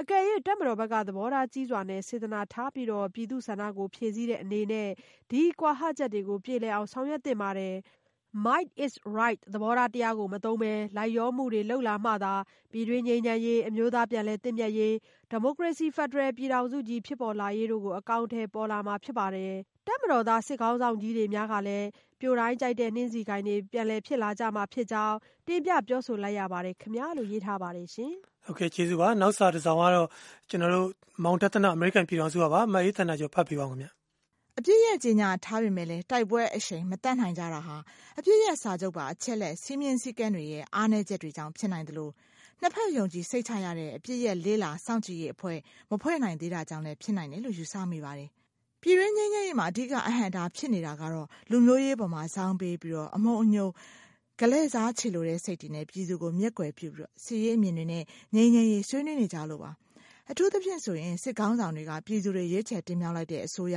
[0.00, 4.88] အကယ်၍တပ်မတော်ဘက်က သဘောထားကြီးစွာနဲ့ စေတနာထားပြီးတော့ပြည်သူ့ဆန္ဒကို ဖြည့်ဆည်းတဲ့အနေနဲ့
[5.30, 7.74] ဒီကွာဟချက်တွေကို ပြေလည်အောင် ဆောင်ရွက်သင့်ပါတယ်။
[8.46, 12.34] Might is right သဘောထားတရားကို မသုံးဘဲ လိုက်လျောမှုတွေ လုပ်လာမှသာ
[12.72, 14.92] ပြည်တွင်းငြိမ်းချမ်းရေး၊အမျိုးသားပြန်လည်သင့်မြတ်ရေး၊
[15.30, 19.52] ဒီမိုကရေစီ ဖက်ဒရယ်ပြည်ထောင်စုကြီး ဖြစ်ပေါ်လာရေးတို့ကို အကောင်အထည် ပေါ်လာမှာ ဖြစ်ပါတယ်။
[19.86, 21.86] တပ်မတော်သား စစ်ခေါင်းဆောင်ကြီးတွေများကလည်း
[22.20, 28.12] ပြိုတိုင်းကြိုက်တဲ့ နှင်းဆီကိုင်းတွေ ပြန်လည်ဖြစ်လာကြမှာဖြစ်ကြောင်း တင်ပြပြောဆိုလိုက်ရပါတယ်ခင်ဗျာ လို့ ရေးထားပါတယ်ရှင်။
[28.46, 30.08] ဟုတ်ကဲ့ ကျေးဇူးပါ။နောက်စာတစ်စောင်ကတော့
[30.50, 30.88] ကျနော်တို့
[31.24, 33.88] မောင်တသနအမေရိကန် ပြည်ထောင်စုကပါ။မအေးသန္တာကျော် ဖတ်ပေးပါဦးခင်ဗျ
[34.58, 37.76] အပြစ်ရဲ့ကြေညာထားပေမဲ့လည်း တိုက်ပွဲအရှိန်မတတ်နိုင်ကြတာဟာ
[38.18, 42.12] အပြစ်ရဲ့စာချုပ်ပါ အချက်လက်စီးမြင်စည်းကမ်းတွေရဲ့ အားနည်းချက်တွေကြောင့် ဖြစ်နိုင်တယ်လို့
[42.60, 45.58] နှစ်ဖက်ယုံကြည်စိတ်ချရတဲ့ အပြစ်ရဲ့လေးလာစောင့်ကြည့်ရေးအဖွဲ့
[45.90, 48.30] မဖွဲ့နိုင်သေးတာကြောင့်လည်း ဖြစ်နိုင်တယ်လို့ ယူဆမိပါတယ်။
[48.88, 53.68] ပြည်ရင်းငင်းငင်းရေးမှာအဓိကအဟံတာဖြစ်နေတာကတော့လူမျိုးရေးပေါ်မှာစောင်းပေးပြီးတော့အမုံအညို
[54.40, 59.70] ဂလဲစားချေလိုတဲ့စိတ်တွေနဲ့ပြည်သူကိုမျက်ကွယ်ပြုပြီးတော့စီရေးအမြင်တွေနဲ့ငြိမ်းငြိမ်းရေးဆွေးနွေးနေကြလို့ပါ။
[60.30, 63.76] အထူးသဖြင့်ဆိုရင်စစ်ကောင်းဆောင်တွေကပြည်သူတွေရွေးချယ်တင်မြှောက်လိုက်တဲ့အစိုးရ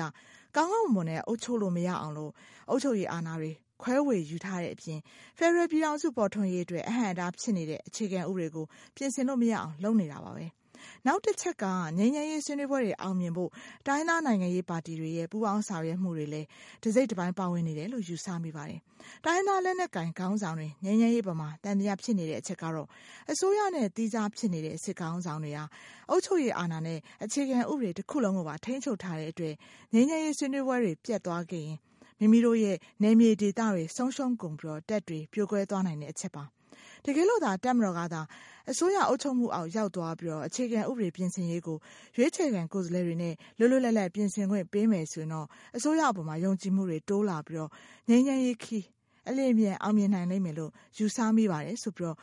[0.56, 2.32] ကောင်းကောင်းမွန်မွန်နဲ့အုပ်ချုပ်လို့မရအောင်လို့
[2.70, 5.00] အုပ်ချုပ်ရေးအာဏာတွေခွဲဝေယူထားတဲ့အပြင်
[5.38, 10.46] ဖက်ဒရယ်ပြည်ထောင်စုပေါ်ထွန်းရေးအတွက်အဟန့်အတားဖြစ်နေတဲ့အခြေခံဥပဒေကိုပြင်ဆင်လို့မရအောင်လုပ်နေတာပါပဲ။
[11.08, 11.66] နောက်တစ်ချက်က
[11.98, 13.50] ငြိမ်းချမ်းရေးဆွေးနွေးပွဲတွေ အောင်မြင်ဖို့
[13.88, 16.48] တိုင်းရင်းသားနိုင်ငံရေးပါတီတွေရဲ့ ပူးပေါင်းဆောင်ရွက်မှုတွေလည်း
[16.84, 18.80] တစိတ်တပိုင်း ပါဝင်နေတယ်လို့ ယူဆမိပါတယ်။
[19.26, 22.88] တိုင်းရင်းသားလက်နက်ကိုင်ခေါင်းဆောင်တွေ ငြိမ်းချမ်းရေးပေါ်မှာသံသယဖြစ်နေတဲ့အချက်ကတော့
[23.32, 25.64] အစိုးရနဲ့ သီးခြားဖြစ်နေတဲ့ စစ်ခေါင်းဆောင်တွေဟာ
[26.10, 29.56] အုပ်ချုပ်ရေးအာဏာနဲ့ အခြေခံဥပဒေတခုလုံးကိုပါ ထိန်းချုပ်ထားတဲ့အတွက်
[29.94, 31.78] ငြိမ်းချမ်းရေးဆွေးနွေးပွဲတွေ ပျက်သွားခဲ့ရင်
[32.20, 36.44] မိမိတို့ရဲ့ နယ်မြေဒေသတွေ ဆုံးရှုံးကုန်ပြီး တပ်တွေ ပြိုကွဲသွားနိုင်တဲ့အချက်ပါ။
[37.06, 38.22] တကယ်လို့သာ တပ်မတော်ကသာ
[38.72, 41.78] အစိုးရအုပ်ချုပ်မှုအောက်ရောက်သွားပြီးအခြေခံဥပဒေပြင်ဆင်ရေးကို
[42.16, 47.68] ရွေးချယ်ခံကိုယ်စားလှယ်တွေနဲ့လွတ်လွတ်လပ်လပ်ပြင်ဆင်ခွင့်ပေးမယ်ဆိုရင်တော့အစိုးရအပေါ်မှာယုံကြည်မှုတွေတိုးလာပြီး
[48.10, 48.86] ငြိမ်းချမ်းရေးခရီး
[49.30, 52.16] အလျင်အမြန်အောင်မြင်နိုင်လိမ့်မယ်လို့ယူဆမိပါတယ်ဆိုပြီး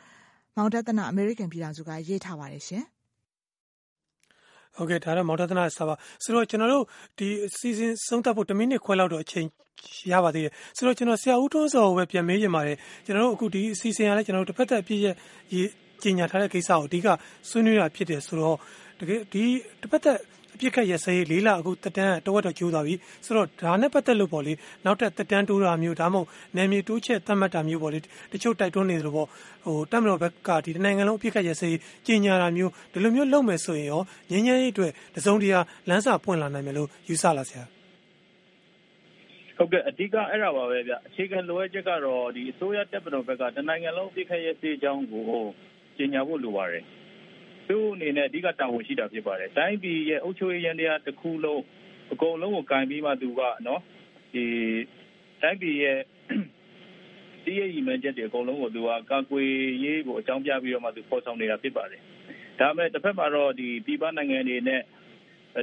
[0.56, 2.84] မောင်ဒဿနအမေရိကန်ပြည်ထောင်စုကရေးထားပါတယ်ရှင်။
[4.76, 6.84] ဟုတ်ကဲ့ဒါတော့မောင်တသနာစာပါဆိုတော့ကျွန်တော်တို့
[7.18, 7.28] ဒီ
[7.58, 9.46] စီစဉ်ဆုံးသက်ဖို့10မိနစ်ခွဲလောက်တော့အချိန်
[10.12, 15.14] ရပါသေးတယ်ဆိုတော့ကျွန်တော်ဆရာဦးထွန်းစောကိုပဲပြန်မေးချင်ပါတယ်ကျွန်တော်တို့အခုဒီအစီအစဉ်ရလဲကျွန်တော်တို့တစ်ဖက်သက်အပြည့်ရဲ့
[16.02, 17.06] ကြီးညာထားတဲ့ကိစ္စကိုအဓိက
[17.48, 18.56] ဆွေးနွေးတာဖြစ်တယ်ဆိုတော့
[19.00, 19.44] တကယ်ဒီ
[19.80, 20.18] တစ်ဖက်သက်
[20.56, 24.52] အပြစ်ခတ်ရစရေးလေးလအခုတက်တန်းတဝက်တော့ကျိုးသွားပြီဆိုတော့ဒါနဲ့ပတ်သက်လို့ပေါ့လေ
[24.84, 27.98] နောက်ထပ်တက်တန်းတိုးတာမျိုးဒါမှမဟုတ်နယ်မြေတိုးချက်သတ်မှတ်တာမျိုးပေါ့လေ
[28.32, 29.28] တချို့တိုက်တွန်းနေသလိုပေါ့
[29.64, 37.64] ဟိုတက်မတော်ဘက်ကဒီနိုင်ငံလုံးအပြစ်ခတ်ရစရေးကြီးညာတာမျိုးဒီလိုမျိုးလုပ်မယ်ဆိုရင်ရောငញ្ញရေးအတွက်တစုံတရာလမ်းစာပွင့်လာနိုင်မယ်လို့ယူဆလာဆရာ
[39.56, 45.24] ဟုတ်ကဲ့အဓိကအဲ့ဒါပါပဲဗျအခြေခံလိုအပ်ချက်ကတော့ဒီအစိုးရတပ်မတော်ဘက်ကတနိုင်ငံလုံးပြစ်ခတ်ရေးစေးအကြောင်းကို
[45.96, 46.84] ကြီးညာဖို့လိုပါတယ်
[47.68, 51.62] သူ့အနေနဲ့အဓိကတာဝန်ရှိတာဖြစ်ပါတယ်တိုင်းပြည်ရဲ့အုပ်ချုပ်ရေးရန်တရားတစ်ခုလုံး
[52.12, 53.80] အကုန်လုံးကိုကင်ပြီးမှသူကနော်
[54.32, 54.44] ဒီ
[55.42, 55.98] တိုင်းပြည်ရဲ့
[57.44, 59.48] တည်ရည်မှန်းချက်တွေအကုန်လုံးကိုသူကကာကွယ်
[59.84, 62.00] ရေးကိုအကြောင်းပြပြီးတော့မှသူပေါ်ဆောင်နေတာဖြစ်ပါတယ်
[62.60, 64.82] ဒါပေမဲ့တစ်ဖက်မှာတော့ဒီပြည်ပနိုင်ငံတွေနဲ့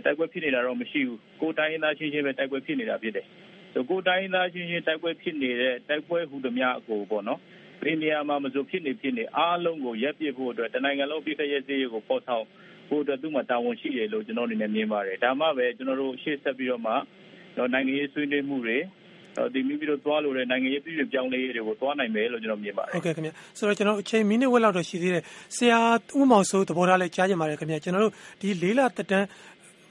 [0.05, 3.25] တိုက်ပွဲဖြစ်နေတာတော့မရှိဘူးကိုယ်တိုင်းသားချင်းချင်းပဲတိုက်ပွဲဖြစ်နေတာဖြစ်တယ်
[3.73, 7.39] ဆိုကိုယ်တိုင်းသားချင်းချင်းတိုက်ပွဲဖြစ်နေတဲ့တိုက်ပွဲဟူသမျှအကိုပေါ့နော်
[7.85, 12.45] ဘယ်နေရာမှာမဆိုဖြစ်နေဖြစ်နေအားလုံးကိုရက်ပြစ်ဖို့အတွက်တနိုင်ငံလုံးပြည့်ခရဲ့စေးကိုပေါ်ဆောင်
[12.89, 16.93] ဖို့အတွက်သူ့မှာတာဝန်ရှိတယ်လို့ကျွန်တော်အနေနဲ့မြင်ပါတယ်ဒါမှပဲကျွန်တော်တို့ရှေ့ဆက်ပြီးတော့မှ
[17.57, 18.77] တော့နိုင်ငံရေးဆွေးနွေးမှုတွေ
[19.53, 25.23] ဒီမိပြီးတော့သွားလို့တဲ့နိုင်ငံရေးပြည်ပြပြောင်းလဲရေးတွေကိုသွားနိုင်မယ်လို့ကျွန်တော်မြင်ပါတယ်ဟုတ်ကဲ့ခင်ဗျဆိုတော့ကျွန်တော်အချိန်မိနစ်ဝက်လောက်တော့ရှိသေးတယ်
[25.55, 25.79] ဆရာ
[26.19, 29.27] ဦးမောင်စိုးသဘောထားလဲကြားကြပါတယ်ခင်ဗျကျွန်တော်တို့ဒီလေးလတက်တန်း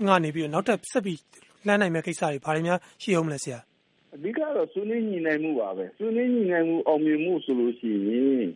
[0.07, 1.18] ငါနေပြီးတော့နောက်ထပ်ဆက်ပြီး
[1.66, 3.59] လှမ်းနိုင်မဲ့ကိစ္စတွေဘာတွေများရှိအောင်မလဲဆရာ
[4.14, 8.48] အဓိကတော့ဆွေးနွေးညီနိုင်မှုပါပဲဆွေးနွေးညီနိုင်မှုအောင်မြင်မှုဆိုလို့ရှိရင်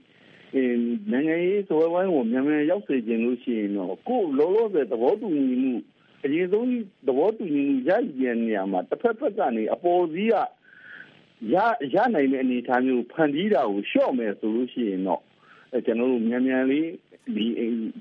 [0.55, 5.75] အင်းနိုင်ငံရေးသဘောဝိုင်းကိုမြန်မြန်ရောက်စေခြင်းလို့ရှိရင်တော့ကိုယ်လောလောဆယ်သဘောတူညီမှု
[6.25, 6.66] အရင်ဆုံး
[7.07, 10.35] သဘောတူညီမှုရည်ရည်နေရာမှာတစ်ဖက်ဖက်ကနေအပေါ်စီးက
[11.55, 11.57] ရ
[11.95, 15.23] ရနိုင်တဲ့အနေအထားမျိုးဖန်တီးတာကိုလျှော့မယ်ဆိုလို့ရှိရင်တော့
[15.87, 16.88] ကျွန်တော်တို့မြန်မြန်လေး
[17.37, 17.47] ဒီ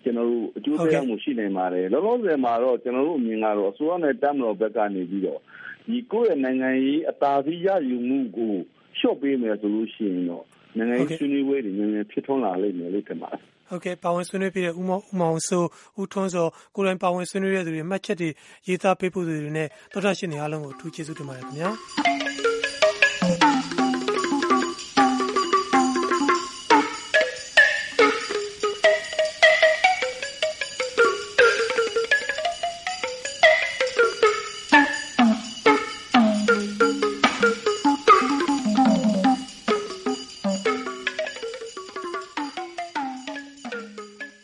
[0.03, 5.41] ကျွန်တော်တို့အကျိုးသက်ရောက်မှုရှိနေပါတယ်လောလောဆယ်မှာတော့ကျွန်တော်တို့အမြင်ကတော့အစိုးရနဲ့တမ်းတော်ဘက်ကနေပြီးတော့
[5.85, 8.53] ဒီကိုယ့်ရဲ့နိုင်ငံရေးအသာစီးရယူမှုကို
[8.97, 10.45] လျှော့ပေးမယ်ဆိုလို့ရှိရင်တော့
[10.77, 15.63] နိုင်ငံရေးဆွေးနွေးပွဲတွေမြန်မြန်ဖြစ်ထွန်းလာလိမ့်မယ်လို့ထင်ပါတယ်ဟုတ်ကဲ့ပါဝင်ဆွေးနွေးပြတဲ့ဦးမောင်ဦးမောင်ဆို
[15.99, 18.29] ဦးထွန်းစောကိုယ်တိုင်ပါဝင်ဆွေးနွေးတဲ့သူတွေမှတ်ချက်တွေ
[18.67, 22.14] ရေးသားပေးဖို့သူတွေနဲ့တော်တာရှင်တွေအားလုံးကိုအထူးကျေးဇူးတင်ပါတယ်ခင်ဗျာ